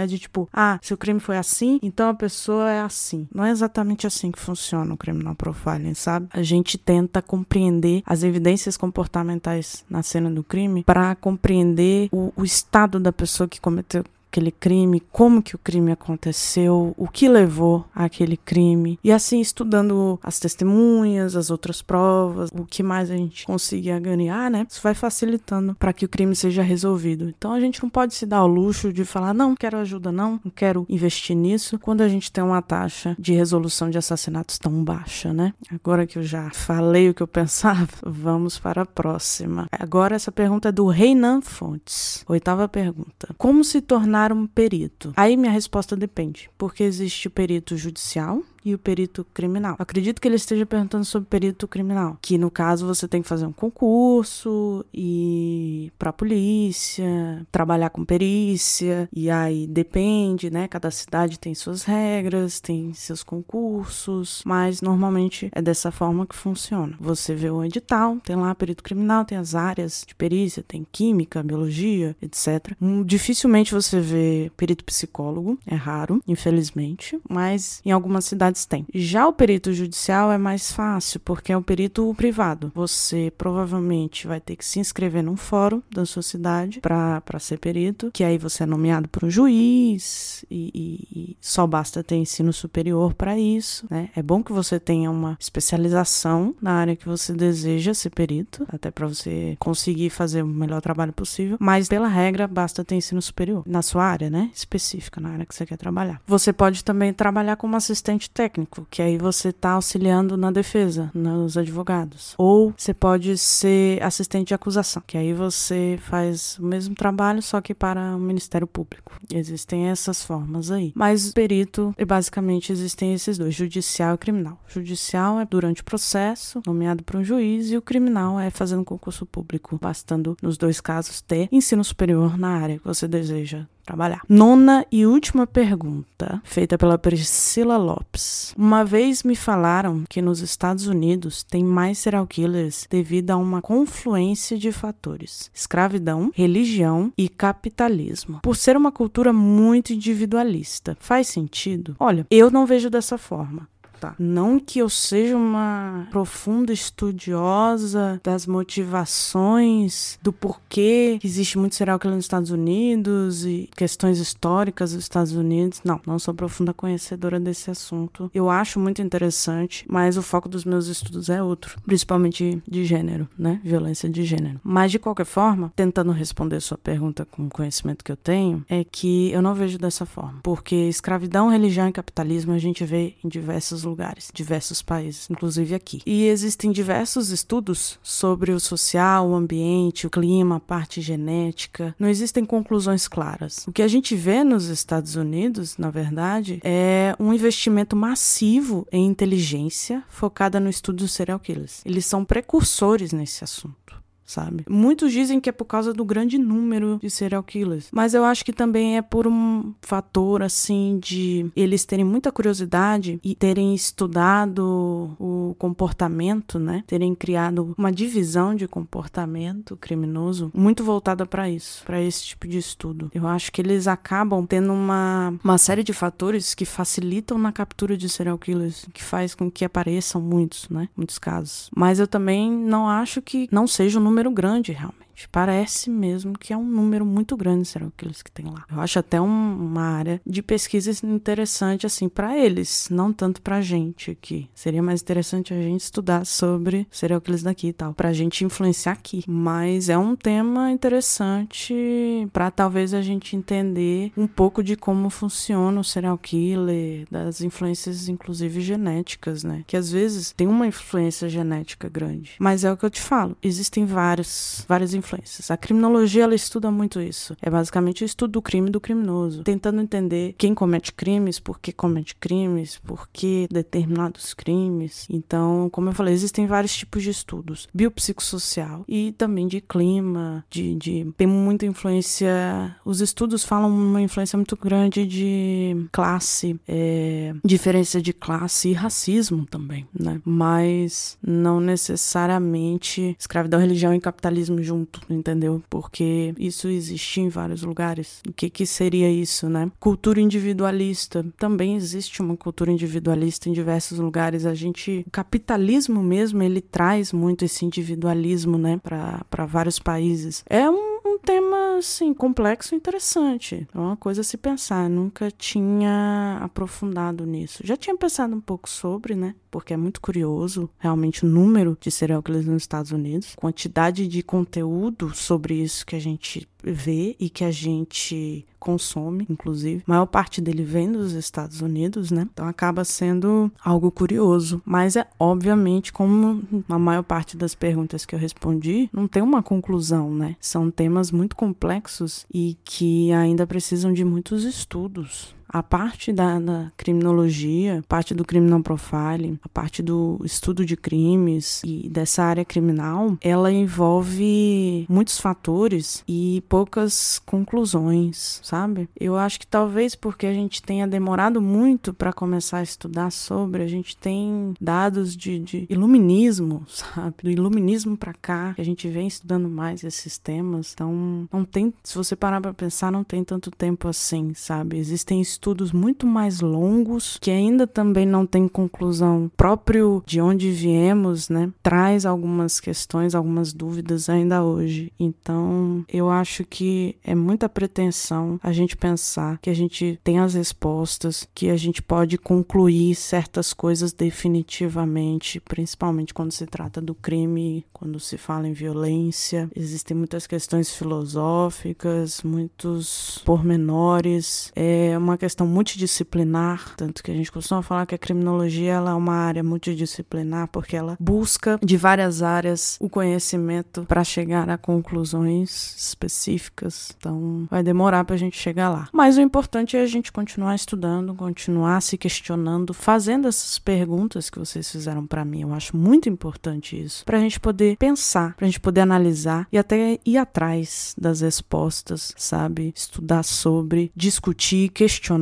é 0.00 0.06
de 0.06 0.18
tipo, 0.18 0.48
ah, 0.52 0.78
se 0.82 0.92
o 0.94 0.96
crime 0.96 1.20
foi 1.20 1.36
assim, 1.36 1.78
então 1.82 2.08
a 2.08 2.14
pessoa 2.14 2.70
é 2.70 2.80
assim. 2.80 3.28
Não 3.34 3.44
é 3.44 3.50
exatamente 3.50 4.06
assim 4.06 4.30
que 4.30 4.38
funciona 4.38 4.94
o 4.94 4.96
criminal 4.96 5.34
profiling, 5.34 5.94
sabe? 5.94 6.28
A 6.32 6.42
gente 6.42 6.78
tenta 6.78 7.22
compreender 7.22 8.02
as 8.06 8.22
evidências 8.22 8.76
comportamentais 8.76 9.84
na 9.88 10.02
cena 10.02 10.30
do 10.30 10.42
crime 10.42 10.84
para 10.84 11.14
compreender 11.14 12.08
o, 12.12 12.32
o 12.36 12.44
estado 12.60 13.00
da 13.00 13.12
pessoa 13.12 13.48
que 13.48 13.60
cometeu 13.60 14.04
aquele 14.30 14.52
crime, 14.52 15.02
como 15.10 15.42
que 15.42 15.56
o 15.56 15.58
crime 15.58 15.90
aconteceu, 15.90 16.94
o 16.96 17.08
que 17.08 17.28
levou 17.28 17.84
àquele 17.92 18.36
crime. 18.36 18.98
E 19.02 19.10
assim, 19.10 19.40
estudando 19.40 20.18
as 20.22 20.38
testemunhas, 20.38 21.34
as 21.34 21.50
outras 21.50 21.82
provas, 21.82 22.48
o 22.52 22.64
que 22.64 22.82
mais 22.82 23.10
a 23.10 23.16
gente 23.16 23.44
conseguir 23.44 23.98
ganhar, 24.00 24.50
né? 24.50 24.66
Isso 24.70 24.80
vai 24.82 24.94
facilitando 24.94 25.74
para 25.74 25.92
que 25.92 26.04
o 26.04 26.08
crime 26.08 26.36
seja 26.36 26.62
resolvido. 26.62 27.28
Então 27.28 27.52
a 27.52 27.60
gente 27.60 27.82
não 27.82 27.90
pode 27.90 28.14
se 28.14 28.24
dar 28.24 28.38
ao 28.38 28.46
luxo 28.46 28.92
de 28.92 29.04
falar, 29.04 29.34
não, 29.34 29.56
quero 29.56 29.78
ajuda 29.78 30.12
não, 30.12 30.40
não 30.44 30.52
quero 30.54 30.86
investir 30.88 31.36
nisso, 31.36 31.78
quando 31.78 32.02
a 32.02 32.08
gente 32.08 32.30
tem 32.30 32.44
uma 32.44 32.62
taxa 32.62 33.16
de 33.18 33.32
resolução 33.32 33.90
de 33.90 33.98
assassinatos 33.98 34.58
tão 34.58 34.84
baixa, 34.84 35.32
né? 35.32 35.52
Agora 35.70 36.06
que 36.06 36.18
eu 36.18 36.22
já 36.22 36.50
falei 36.50 37.10
o 37.10 37.14
que 37.14 37.22
eu 37.22 37.28
pensava, 37.28 37.88
vamos 38.06 38.58
para 38.58 38.82
a 38.82 38.86
próxima. 38.86 39.66
Agora 39.72 40.14
essa 40.14 40.30
pergunta 40.30 40.68
é 40.68 40.72
do 40.72 40.86
Reinan 40.86 41.40
Fontes. 41.40 42.24
Oitava 42.28 42.68
pergunta. 42.68 43.34
Como 43.36 43.64
se 43.64 43.80
tornar 43.80 44.19
tornar 44.20 44.32
um 44.32 44.46
perito? 44.46 45.12
Aí 45.16 45.36
minha 45.36 45.52
resposta 45.52 45.96
depende, 45.96 46.50
porque 46.58 46.82
existe 46.82 47.28
o 47.28 47.30
perito 47.30 47.76
judicial, 47.76 48.42
e 48.64 48.74
o 48.74 48.78
perito 48.78 49.26
criminal. 49.32 49.76
acredito 49.78 50.20
que 50.20 50.28
ele 50.28 50.36
esteja 50.36 50.66
perguntando 50.66 51.04
sobre 51.04 51.28
perito 51.28 51.66
criminal, 51.68 52.18
que 52.20 52.38
no 52.38 52.50
caso 52.50 52.86
você 52.86 53.06
tem 53.06 53.22
que 53.22 53.28
fazer 53.28 53.46
um 53.46 53.52
concurso 53.52 54.84
e 54.92 55.92
para 55.98 56.12
polícia, 56.12 57.46
trabalhar 57.50 57.90
com 57.90 58.04
perícia, 58.04 59.08
e 59.12 59.30
aí 59.30 59.66
depende, 59.66 60.50
né? 60.50 60.68
Cada 60.68 60.90
cidade 60.90 61.38
tem 61.38 61.54
suas 61.54 61.84
regras, 61.84 62.60
tem 62.60 62.92
seus 62.94 63.22
concursos, 63.22 64.42
mas 64.44 64.80
normalmente 64.80 65.50
é 65.52 65.62
dessa 65.62 65.90
forma 65.90 66.26
que 66.26 66.34
funciona. 66.34 66.96
Você 67.00 67.34
vê 67.34 67.50
o 67.50 67.64
edital, 67.64 68.18
tem 68.24 68.36
lá 68.36 68.54
perito 68.54 68.82
criminal, 68.82 69.24
tem 69.24 69.38
as 69.38 69.54
áreas 69.54 70.04
de 70.06 70.14
perícia, 70.14 70.62
tem 70.66 70.86
química, 70.90 71.42
biologia, 71.42 72.16
etc. 72.20 72.74
Hum, 72.80 73.04
dificilmente 73.04 73.72
você 73.72 74.00
vê 74.00 74.50
perito 74.56 74.84
psicólogo, 74.84 75.58
é 75.66 75.74
raro, 75.74 76.22
infelizmente, 76.26 77.18
mas 77.28 77.80
em 77.84 77.92
algumas 77.92 78.24
cidades 78.24 78.49
tem. 78.52 78.86
Já 78.94 79.26
o 79.26 79.32
perito 79.32 79.72
judicial 79.72 80.30
é 80.32 80.38
mais 80.38 80.72
fácil, 80.72 81.20
porque 81.20 81.52
é 81.52 81.56
um 81.56 81.62
perito 81.62 82.12
privado. 82.16 82.70
Você 82.74 83.32
provavelmente 83.36 84.26
vai 84.26 84.40
ter 84.40 84.56
que 84.56 84.64
se 84.64 84.80
inscrever 84.80 85.22
num 85.22 85.36
fórum 85.36 85.82
da 85.90 86.04
sua 86.04 86.22
cidade 86.22 86.80
para 86.80 87.38
ser 87.38 87.58
perito, 87.58 88.10
que 88.12 88.24
aí 88.24 88.38
você 88.38 88.62
é 88.62 88.66
nomeado 88.66 89.08
por 89.08 89.24
um 89.24 89.30
juiz 89.30 90.44
e, 90.50 90.70
e, 90.74 91.18
e 91.18 91.36
só 91.40 91.66
basta 91.66 92.02
ter 92.02 92.16
ensino 92.16 92.52
superior 92.52 93.14
para 93.14 93.38
isso, 93.38 93.86
né? 93.90 94.10
É 94.14 94.22
bom 94.22 94.42
que 94.42 94.52
você 94.52 94.78
tenha 94.78 95.10
uma 95.10 95.36
especialização 95.38 96.54
na 96.60 96.72
área 96.72 96.96
que 96.96 97.06
você 97.06 97.32
deseja 97.32 97.94
ser 97.94 98.10
perito, 98.10 98.66
até 98.68 98.90
para 98.90 99.06
você 99.06 99.56
conseguir 99.58 100.10
fazer 100.10 100.42
o 100.42 100.46
melhor 100.46 100.80
trabalho 100.80 101.12
possível, 101.12 101.56
mas 101.60 101.88
pela 101.88 102.08
regra 102.08 102.46
basta 102.46 102.84
ter 102.84 102.96
ensino 102.96 103.20
superior 103.22 103.62
na 103.66 103.82
sua 103.82 104.04
área, 104.04 104.30
né? 104.30 104.50
Específica 104.54 105.20
na 105.20 105.30
área 105.30 105.46
que 105.46 105.54
você 105.54 105.66
quer 105.66 105.76
trabalhar. 105.76 106.20
Você 106.26 106.52
pode 106.52 106.84
também 106.84 107.12
trabalhar 107.12 107.56
como 107.56 107.76
assistente 107.76 108.30
técnico, 108.40 108.86
que 108.90 109.02
aí 109.02 109.18
você 109.18 109.50
está 109.50 109.72
auxiliando 109.72 110.34
na 110.34 110.50
defesa, 110.50 111.10
nos 111.12 111.58
advogados. 111.58 112.34
Ou 112.38 112.72
você 112.74 112.94
pode 112.94 113.36
ser 113.36 114.02
assistente 114.02 114.48
de 114.48 114.54
acusação, 114.54 115.02
que 115.06 115.18
aí 115.18 115.34
você 115.34 115.98
faz 116.00 116.58
o 116.58 116.64
mesmo 116.64 116.94
trabalho, 116.94 117.42
só 117.42 117.60
que 117.60 117.74
para 117.74 118.16
o 118.16 118.18
Ministério 118.18 118.66
Público. 118.66 119.12
Existem 119.30 119.88
essas 119.88 120.24
formas 120.24 120.70
aí. 120.70 120.90
Mas 120.94 121.34
perito, 121.34 121.94
basicamente, 122.08 122.72
existem 122.72 123.12
esses 123.12 123.36
dois, 123.36 123.54
judicial 123.54 124.14
e 124.14 124.18
criminal. 124.18 124.58
Judicial 124.66 125.38
é 125.38 125.44
durante 125.44 125.82
o 125.82 125.84
processo, 125.84 126.62
nomeado 126.66 127.04
por 127.04 127.16
um 127.16 127.24
juiz, 127.24 127.70
e 127.70 127.76
o 127.76 127.82
criminal 127.82 128.40
é 128.40 128.48
fazendo 128.48 128.86
concurso 128.86 129.26
público, 129.26 129.78
bastando, 129.78 130.34
nos 130.40 130.56
dois 130.56 130.80
casos, 130.80 131.20
ter 131.20 131.46
ensino 131.52 131.84
superior 131.84 132.38
na 132.38 132.48
área 132.48 132.78
que 132.78 132.86
você 132.86 133.06
deseja 133.06 133.66
trabalhar. 133.84 134.22
Nona 134.28 134.86
e 134.90 135.06
última 135.06 135.46
pergunta, 135.46 136.40
feita 136.44 136.78
pela 136.78 136.98
Priscila 136.98 137.76
Lopes. 137.76 138.54
Uma 138.56 138.84
vez 138.84 139.22
me 139.22 139.34
falaram 139.34 140.04
que 140.08 140.22
nos 140.22 140.40
Estados 140.40 140.86
Unidos 140.86 141.42
tem 141.42 141.64
mais 141.64 141.98
serial 141.98 142.26
killers 142.26 142.86
devido 142.88 143.30
a 143.30 143.36
uma 143.36 143.62
confluência 143.62 144.58
de 144.58 144.72
fatores: 144.72 145.50
escravidão, 145.54 146.30
religião 146.34 147.12
e 147.16 147.28
capitalismo. 147.28 148.40
Por 148.42 148.56
ser 148.56 148.76
uma 148.76 148.92
cultura 148.92 149.32
muito 149.32 149.92
individualista. 149.92 150.96
Faz 151.00 151.28
sentido? 151.28 151.96
Olha, 151.98 152.26
eu 152.30 152.50
não 152.50 152.66
vejo 152.66 152.90
dessa 152.90 153.18
forma 153.18 153.68
Não 154.18 154.58
que 154.58 154.78
eu 154.78 154.88
seja 154.88 155.36
uma 155.36 156.06
profunda 156.10 156.72
estudiosa 156.72 158.20
das 158.22 158.46
motivações, 158.46 160.18
do 160.22 160.32
porquê 160.32 161.18
existe 161.22 161.58
muito 161.58 161.74
serial 161.74 161.98
killer 161.98 162.16
nos 162.16 162.24
Estados 162.24 162.50
Unidos 162.50 163.44
e 163.44 163.68
questões 163.76 164.18
históricas 164.18 164.92
dos 164.92 165.02
Estados 165.02 165.32
Unidos. 165.32 165.80
Não, 165.84 166.00
não 166.06 166.18
sou 166.18 166.34
profunda 166.34 166.72
conhecedora 166.72 167.38
desse 167.38 167.70
assunto. 167.70 168.30
Eu 168.34 168.48
acho 168.48 168.78
muito 168.78 169.02
interessante, 169.02 169.84
mas 169.88 170.16
o 170.16 170.22
foco 170.22 170.48
dos 170.48 170.64
meus 170.64 170.86
estudos 170.86 171.28
é 171.28 171.42
outro, 171.42 171.76
principalmente 171.84 172.62
de 172.66 172.84
gênero, 172.84 173.28
né? 173.38 173.60
Violência 173.62 174.08
de 174.08 174.24
gênero. 174.24 174.60
Mas 174.62 174.90
de 174.90 174.98
qualquer 174.98 175.26
forma, 175.26 175.72
tentando 175.74 176.12
responder 176.12 176.60
sua 176.60 176.78
pergunta 176.78 177.24
com 177.24 177.46
o 177.46 177.50
conhecimento 177.50 178.04
que 178.04 178.12
eu 178.12 178.16
tenho, 178.16 178.64
é 178.68 178.84
que 178.84 179.30
eu 179.30 179.42
não 179.42 179.54
vejo 179.54 179.78
dessa 179.78 180.06
forma, 180.06 180.40
porque 180.42 180.74
escravidão, 180.74 181.48
religião 181.48 181.88
e 181.88 181.92
capitalismo 181.92 182.52
a 182.52 182.58
gente 182.58 182.84
vê 182.84 183.14
em 183.24 183.28
diversos 183.28 183.84
lugares, 183.90 184.30
diversos 184.32 184.80
países, 184.80 185.28
inclusive 185.28 185.74
aqui. 185.74 186.00
E 186.06 186.24
existem 186.24 186.72
diversos 186.72 187.30
estudos 187.30 187.98
sobre 188.02 188.52
o 188.52 188.60
social, 188.60 189.28
o 189.28 189.34
ambiente, 189.34 190.06
o 190.06 190.10
clima, 190.10 190.56
a 190.56 190.60
parte 190.60 191.00
genética. 191.00 191.94
Não 191.98 192.08
existem 192.08 192.44
conclusões 192.44 193.08
claras. 193.08 193.66
O 193.66 193.72
que 193.72 193.82
a 193.82 193.88
gente 193.88 194.14
vê 194.14 194.44
nos 194.44 194.66
Estados 194.66 195.16
Unidos, 195.16 195.76
na 195.76 195.90
verdade, 195.90 196.60
é 196.64 197.14
um 197.18 197.34
investimento 197.34 197.96
massivo 197.96 198.86
em 198.92 199.06
inteligência 199.06 200.02
focada 200.08 200.60
no 200.60 200.70
estudo 200.70 200.98
dos 200.98 201.12
serial 201.12 201.40
killers. 201.40 201.82
Eles 201.84 202.06
são 202.06 202.24
precursores 202.24 203.12
nesse 203.12 203.44
assunto 203.44 204.00
sabe? 204.30 204.64
Muitos 204.68 205.12
dizem 205.12 205.40
que 205.40 205.48
é 205.48 205.52
por 205.52 205.64
causa 205.64 205.92
do 205.92 206.04
grande 206.04 206.38
número 206.38 206.98
de 207.02 207.10
serial 207.10 207.42
killers, 207.42 207.88
mas 207.92 208.14
eu 208.14 208.24
acho 208.24 208.44
que 208.44 208.52
também 208.52 208.96
é 208.96 209.02
por 209.02 209.26
um 209.26 209.74
fator 209.82 210.42
assim 210.42 210.98
de 211.02 211.50
eles 211.56 211.84
terem 211.84 212.04
muita 212.04 212.30
curiosidade 212.30 213.18
e 213.24 213.34
terem 213.34 213.74
estudado 213.74 215.10
o 215.18 215.54
comportamento, 215.58 216.58
né? 216.58 216.84
Terem 216.86 217.14
criado 217.14 217.74
uma 217.76 217.90
divisão 217.90 218.54
de 218.54 218.68
comportamento 218.68 219.76
criminoso 219.76 220.50
muito 220.54 220.84
voltada 220.84 221.26
para 221.26 221.50
isso, 221.50 221.82
para 221.84 222.00
esse 222.00 222.24
tipo 222.24 222.46
de 222.46 222.58
estudo. 222.58 223.10
Eu 223.12 223.26
acho 223.26 223.50
que 223.50 223.60
eles 223.60 223.88
acabam 223.88 224.46
tendo 224.46 224.72
uma, 224.72 225.34
uma 225.42 225.58
série 225.58 225.82
de 225.82 225.92
fatores 225.92 226.54
que 226.54 226.64
facilitam 226.64 227.36
na 227.36 227.50
captura 227.50 227.96
de 227.96 228.08
serial 228.08 228.38
killers, 228.38 228.86
que 228.92 229.02
faz 229.02 229.34
com 229.34 229.50
que 229.50 229.64
apareçam 229.64 230.20
muitos, 230.20 230.68
né? 230.68 230.88
Muitos 230.96 231.18
casos. 231.18 231.70
Mas 231.74 231.98
eu 231.98 232.06
também 232.06 232.50
não 232.50 232.88
acho 232.88 233.20
que 233.20 233.48
não 233.50 233.66
seja 233.66 233.98
um 233.98 234.02
número 234.02 234.19
número 234.20 234.30
grande, 234.30 234.72
realmente. 234.72 235.09
Parece 235.30 235.90
mesmo 235.90 236.38
que 236.38 236.52
é 236.52 236.56
um 236.56 236.64
número 236.64 237.04
muito 237.04 237.36
grande 237.36 237.66
serial 237.66 237.92
killers 237.96 238.22
que 238.22 238.30
tem 238.30 238.46
lá. 238.46 238.64
Eu 238.70 238.80
acho 238.80 238.98
até 238.98 239.20
um, 239.20 239.26
uma 239.26 239.82
área 239.82 240.20
de 240.26 240.42
pesquisa 240.42 240.90
interessante, 241.06 241.86
assim, 241.86 242.08
para 242.08 242.36
eles, 242.36 242.88
não 242.90 243.12
tanto 243.12 243.42
pra 243.42 243.60
gente 243.60 244.10
aqui. 244.10 244.48
Seria 244.54 244.82
mais 244.82 245.02
interessante 245.02 245.52
a 245.52 245.60
gente 245.60 245.82
estudar 245.82 246.24
sobre 246.24 246.86
serial 246.90 247.20
killers 247.20 247.42
daqui 247.42 247.68
e 247.68 247.72
tal, 247.72 247.92
pra 247.94 248.12
gente 248.12 248.44
influenciar 248.44 248.92
aqui. 248.92 249.22
Mas 249.26 249.88
é 249.88 249.98
um 249.98 250.16
tema 250.16 250.70
interessante 250.70 252.28
para 252.32 252.50
talvez 252.50 252.94
a 252.94 253.02
gente 253.02 253.36
entender 253.36 254.12
um 254.16 254.26
pouco 254.26 254.62
de 254.62 254.76
como 254.76 255.10
funciona 255.10 255.80
o 255.80 255.84
serial 255.84 256.18
killer, 256.18 257.06
das 257.10 257.40
influências, 257.40 258.08
inclusive 258.08 258.60
genéticas, 258.60 259.44
né? 259.44 259.64
Que 259.66 259.76
às 259.76 259.90
vezes 259.90 260.32
tem 260.32 260.46
uma 260.46 260.66
influência 260.66 261.28
genética 261.28 261.88
grande. 261.88 262.32
Mas 262.38 262.64
é 262.64 262.72
o 262.72 262.76
que 262.76 262.84
eu 262.84 262.90
te 262.90 263.00
falo, 263.00 263.36
existem 263.42 263.84
várias, 263.84 264.64
várias 264.68 264.94
influências 264.94 265.09
influências. 265.10 265.50
A 265.50 265.56
criminologia 265.56 266.24
ela 266.24 266.34
estuda 266.34 266.70
muito 266.70 267.00
isso. 267.00 267.36
É 267.42 267.50
basicamente 267.50 268.04
o 268.04 268.06
estudo 268.06 268.32
do 268.32 268.42
crime 268.42 268.70
do 268.70 268.80
criminoso, 268.80 269.42
tentando 269.42 269.80
entender 269.80 270.34
quem 270.38 270.54
comete 270.54 270.92
crimes, 270.92 271.40
por 271.40 271.58
que 271.58 271.72
comete 271.72 272.14
crimes, 272.14 272.78
por 272.78 273.08
que 273.12 273.48
determinados 273.50 274.34
crimes. 274.34 275.06
Então, 275.10 275.68
como 275.70 275.88
eu 275.88 275.92
falei, 275.92 276.14
existem 276.14 276.46
vários 276.46 276.74
tipos 276.74 277.02
de 277.02 277.10
estudos, 277.10 277.68
biopsicossocial 277.74 278.84
e 278.86 279.12
também 279.12 279.46
de 279.48 279.60
clima, 279.60 280.44
de, 280.50 280.74
de 280.74 281.12
tem 281.16 281.26
muita 281.26 281.66
influência. 281.66 282.76
Os 282.84 283.00
estudos 283.00 283.44
falam 283.44 283.70
uma 283.70 284.00
influência 284.00 284.36
muito 284.36 284.56
grande 284.56 285.06
de 285.06 285.88
classe, 285.92 286.58
é, 286.68 287.34
diferença 287.44 288.00
de 288.00 288.12
classe 288.12 288.70
e 288.70 288.72
racismo 288.72 289.46
também, 289.46 289.86
né? 289.98 290.20
Mas 290.24 291.18
não 291.22 291.60
necessariamente 291.60 293.16
escravidão, 293.18 293.60
religião 293.60 293.94
e 293.94 294.00
capitalismo 294.00 294.60
entendeu? 295.08 295.62
Porque 295.68 296.34
isso 296.38 296.68
existe 296.68 297.20
em 297.20 297.28
vários 297.28 297.62
lugares. 297.62 298.20
O 298.28 298.32
que, 298.32 298.50
que 298.50 298.66
seria 298.66 299.10
isso, 299.10 299.48
né? 299.48 299.70
Cultura 299.78 300.20
individualista. 300.20 301.24
Também 301.38 301.76
existe 301.76 302.20
uma 302.20 302.36
cultura 302.36 302.70
individualista 302.70 303.48
em 303.48 303.52
diversos 303.52 303.98
lugares. 303.98 304.46
A 304.46 304.54
gente. 304.54 305.04
O 305.06 305.10
capitalismo 305.10 306.02
mesmo, 306.02 306.42
ele 306.42 306.60
traz 306.60 307.12
muito 307.12 307.44
esse 307.44 307.64
individualismo, 307.64 308.58
né, 308.58 308.78
para 308.82 309.46
vários 309.46 309.78
países. 309.78 310.44
É 310.48 310.68
um 310.68 310.89
um 311.04 311.18
tema, 311.18 311.78
assim, 311.78 312.12
complexo 312.12 312.74
e 312.74 312.76
interessante. 312.76 313.66
É 313.74 313.78
uma 313.78 313.96
coisa 313.96 314.20
a 314.20 314.24
se 314.24 314.36
pensar. 314.36 314.88
Nunca 314.88 315.30
tinha 315.30 316.38
aprofundado 316.42 317.24
nisso. 317.24 317.62
Já 317.64 317.76
tinha 317.76 317.96
pensado 317.96 318.34
um 318.34 318.40
pouco 318.40 318.68
sobre, 318.68 319.14
né? 319.14 319.34
Porque 319.50 319.72
é 319.72 319.76
muito 319.76 320.00
curioso, 320.00 320.68
realmente, 320.78 321.24
o 321.24 321.28
número 321.28 321.76
de 321.80 321.90
serial 321.90 322.22
killers 322.22 322.46
nos 322.46 322.62
Estados 322.62 322.92
Unidos. 322.92 323.34
Quantidade 323.36 324.06
de 324.06 324.22
conteúdo 324.22 325.14
sobre 325.14 325.54
isso 325.54 325.86
que 325.86 325.96
a 325.96 326.00
gente 326.00 326.48
vê 326.62 327.16
e 327.18 327.28
que 327.28 327.44
a 327.44 327.50
gente 327.50 328.44
consome, 328.58 329.26
inclusive. 329.28 329.82
A 329.86 329.90
maior 329.90 330.06
parte 330.06 330.40
dele 330.40 330.62
vem 330.62 330.92
dos 330.92 331.12
Estados 331.12 331.62
Unidos, 331.62 332.10
né? 332.10 332.28
Então 332.32 332.46
acaba 332.46 332.84
sendo 332.84 333.50
algo 333.64 333.90
curioso. 333.90 334.60
Mas 334.64 334.96
é 334.96 335.06
obviamente, 335.18 335.92
como 335.92 336.42
a 336.68 336.78
maior 336.78 337.02
parte 337.02 337.36
das 337.36 337.54
perguntas 337.54 338.04
que 338.04 338.14
eu 338.14 338.18
respondi, 338.18 338.90
não 338.92 339.08
tem 339.08 339.22
uma 339.22 339.42
conclusão, 339.42 340.12
né? 340.14 340.36
São 340.40 340.70
temas 340.70 341.10
muito 341.10 341.34
complexos 341.34 342.26
e 342.32 342.56
que 342.64 343.12
ainda 343.12 343.46
precisam 343.46 343.92
de 343.92 344.04
muitos 344.04 344.44
estudos 344.44 345.34
a 345.52 345.62
parte 345.62 346.12
da, 346.12 346.38
da, 346.38 346.72
criminologia, 346.76 347.82
parte 347.88 348.14
do 348.14 348.24
criminal 348.24 348.62
profiling, 348.62 349.38
a 349.42 349.48
parte 349.48 349.82
do 349.82 350.20
estudo 350.24 350.64
de 350.64 350.76
crimes 350.76 351.60
e 351.64 351.88
dessa 351.88 352.22
área 352.22 352.44
criminal, 352.44 353.18
ela 353.20 353.50
envolve 353.50 354.86
muitos 354.88 355.18
fatores 355.18 356.04
e 356.06 356.42
poucas 356.48 357.20
conclusões, 357.26 358.40
sabe? 358.42 358.88
Eu 358.98 359.16
acho 359.16 359.40
que 359.40 359.46
talvez 359.46 359.94
porque 359.94 360.26
a 360.26 360.32
gente 360.32 360.62
tenha 360.62 360.86
demorado 360.86 361.40
muito 361.40 361.92
para 361.92 362.12
começar 362.12 362.58
a 362.58 362.62
estudar 362.62 363.10
sobre, 363.10 363.62
a 363.62 363.68
gente 363.68 363.96
tem 363.96 364.54
dados 364.60 365.16
de, 365.16 365.38
de 365.40 365.66
iluminismo, 365.68 366.64
sabe? 366.68 367.14
Do 367.24 367.30
iluminismo 367.30 367.96
para 367.96 368.14
cá, 368.14 368.54
que 368.54 368.60
a 368.60 368.64
gente 368.64 368.88
vem 368.88 369.08
estudando 369.08 369.48
mais 369.48 369.82
esses 369.82 370.16
temas. 370.16 370.72
Então, 370.74 371.28
não 371.32 371.44
tem, 371.44 371.74
se 371.82 371.96
você 371.96 372.14
parar 372.14 372.40
para 372.40 372.54
pensar, 372.54 372.92
não 372.92 373.02
tem 373.02 373.24
tanto 373.24 373.50
tempo 373.50 373.88
assim, 373.88 374.32
sabe? 374.34 374.78
Existem 374.78 375.20
estudos 375.20 375.39
estudos 375.40 375.72
muito 375.72 376.06
mais 376.06 376.42
longos, 376.42 377.16
que 377.18 377.30
ainda 377.30 377.66
também 377.66 378.04
não 378.04 378.26
tem 378.26 378.46
conclusão 378.46 379.30
próprio 379.34 380.02
de 380.04 380.20
onde 380.20 380.50
viemos, 380.50 381.30
né? 381.30 381.50
Traz 381.62 382.04
algumas 382.04 382.60
questões, 382.60 383.14
algumas 383.14 383.54
dúvidas 383.54 384.10
ainda 384.10 384.44
hoje. 384.44 384.92
Então, 385.00 385.82
eu 385.88 386.10
acho 386.10 386.44
que 386.44 386.94
é 387.02 387.14
muita 387.14 387.48
pretensão 387.48 388.38
a 388.42 388.52
gente 388.52 388.76
pensar 388.76 389.38
que 389.38 389.48
a 389.48 389.54
gente 389.54 389.98
tem 390.04 390.18
as 390.18 390.34
respostas, 390.34 391.26
que 391.34 391.48
a 391.48 391.56
gente 391.56 391.80
pode 391.80 392.18
concluir 392.18 392.94
certas 392.94 393.54
coisas 393.54 393.94
definitivamente, 393.94 395.40
principalmente 395.40 396.12
quando 396.12 396.32
se 396.32 396.44
trata 396.44 396.82
do 396.82 396.94
crime, 396.94 397.64
quando 397.72 397.98
se 397.98 398.18
fala 398.18 398.46
em 398.46 398.52
violência. 398.52 399.50
Existem 399.56 399.96
muitas 399.96 400.26
questões 400.26 400.74
filosóficas, 400.74 402.22
muitos 402.22 403.22
pormenores. 403.24 404.52
É 404.54 404.98
uma 404.98 405.16
questão 405.16 405.29
questão 405.30 405.46
multidisciplinar, 405.46 406.74
tanto 406.76 407.04
que 407.04 407.10
a 407.10 407.14
gente 407.14 407.30
costuma 407.30 407.62
falar 407.62 407.86
que 407.86 407.94
a 407.94 407.98
criminologia 407.98 408.72
ela 408.72 408.90
é 408.90 408.94
uma 408.94 409.14
área 409.14 409.44
multidisciplinar 409.44 410.48
porque 410.48 410.76
ela 410.76 410.96
busca 410.98 411.58
de 411.62 411.76
várias 411.76 412.20
áreas 412.20 412.76
o 412.80 412.88
conhecimento 412.88 413.84
para 413.84 414.02
chegar 414.02 414.50
a 414.50 414.58
conclusões 414.58 415.76
específicas. 415.78 416.92
Então, 416.98 417.46
vai 417.48 417.62
demorar 417.62 418.04
para 418.04 418.16
a 418.16 418.18
gente 418.18 418.36
chegar 418.36 418.68
lá. 418.70 418.88
Mas 418.92 419.16
o 419.16 419.20
importante 419.20 419.76
é 419.76 419.82
a 419.82 419.86
gente 419.86 420.10
continuar 420.10 420.56
estudando, 420.56 421.14
continuar 421.14 421.80
se 421.80 421.96
questionando, 421.96 422.74
fazendo 422.74 423.28
essas 423.28 423.56
perguntas 423.58 424.28
que 424.28 424.38
vocês 424.38 424.68
fizeram 424.68 425.06
para 425.06 425.24
mim. 425.24 425.42
Eu 425.42 425.54
acho 425.54 425.76
muito 425.76 426.08
importante 426.08 426.80
isso, 426.80 427.04
para 427.04 427.18
a 427.18 427.20
gente 427.20 427.38
poder 427.38 427.76
pensar, 427.76 428.34
para 428.34 428.46
a 428.46 428.48
gente 428.48 428.60
poder 428.60 428.80
analisar 428.80 429.46
e 429.52 429.58
até 429.58 430.00
ir 430.04 430.16
atrás 430.16 430.92
das 430.98 431.20
respostas, 431.20 432.12
sabe? 432.16 432.72
Estudar 432.74 433.22
sobre, 433.22 433.92
discutir, 433.94 434.70
questionar, 434.70 435.19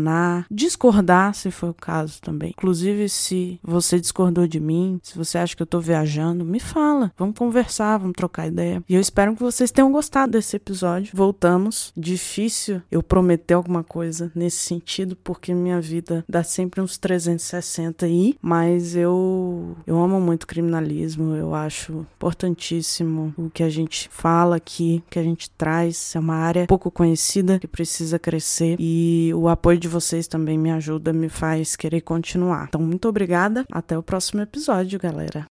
discordar, 0.50 1.34
se 1.34 1.50
for 1.50 1.70
o 1.70 1.74
caso 1.74 2.20
também. 2.20 2.50
Inclusive, 2.50 3.08
se 3.08 3.61
você 3.62 4.00
discordou 4.00 4.46
de 4.46 4.61
mim, 4.61 5.00
se 5.02 5.16
você 5.16 5.38
acha 5.38 5.56
que 5.56 5.62
eu 5.62 5.66
tô 5.66 5.80
viajando, 5.80 6.44
me 6.44 6.61
fala. 6.61 7.12
Vamos 7.16 7.37
conversar, 7.37 7.98
vamos 7.98 8.14
trocar 8.16 8.46
ideia. 8.46 8.82
E 8.88 8.94
eu 8.94 9.00
espero 9.00 9.34
que 9.34 9.42
vocês 9.42 9.70
tenham 9.70 9.92
gostado 9.92 10.32
desse 10.32 10.56
episódio. 10.56 11.12
Voltamos. 11.14 11.92
Difícil 11.96 12.82
eu 12.90 13.02
prometer 13.02 13.54
alguma 13.54 13.82
coisa 13.82 14.30
nesse 14.34 14.58
sentido, 14.58 15.16
porque 15.16 15.54
minha 15.54 15.80
vida 15.80 16.24
dá 16.28 16.42
sempre 16.42 16.80
uns 16.80 16.98
360 16.98 18.06
aí, 18.06 18.37
mas 18.40 18.94
eu 18.94 19.76
eu 19.87 19.98
amo 19.98 20.20
muito 20.20 20.46
criminalismo, 20.46 21.34
eu 21.34 21.54
acho 21.54 22.06
importantíssimo 22.16 23.34
o 23.37 23.50
que 23.50 23.62
a 23.62 23.70
gente 23.70 24.08
fala 24.11 24.56
aqui, 24.56 25.02
que 25.11 25.18
a 25.18 25.22
gente 25.22 25.50
traz, 25.50 26.14
é 26.14 26.18
uma 26.18 26.34
área 26.34 26.66
pouco 26.66 26.90
conhecida 26.90 27.58
que 27.58 27.66
precisa 27.66 28.18
crescer 28.18 28.76
e 28.78 29.32
o 29.34 29.48
apoio 29.48 29.78
de 29.88 29.92
vocês 29.92 30.29
também 30.29 30.59
me 30.59 30.70
ajuda, 30.70 31.12
me 31.12 31.29
faz 31.29 31.74
querer 31.74 32.03
continuar. 32.03 32.66
Então, 32.68 32.81
muito 32.81 33.09
obrigada, 33.09 33.64
até 33.72 33.96
o 33.96 34.03
próximo 34.03 34.42
episódio, 34.42 34.98
galera. 35.01 35.46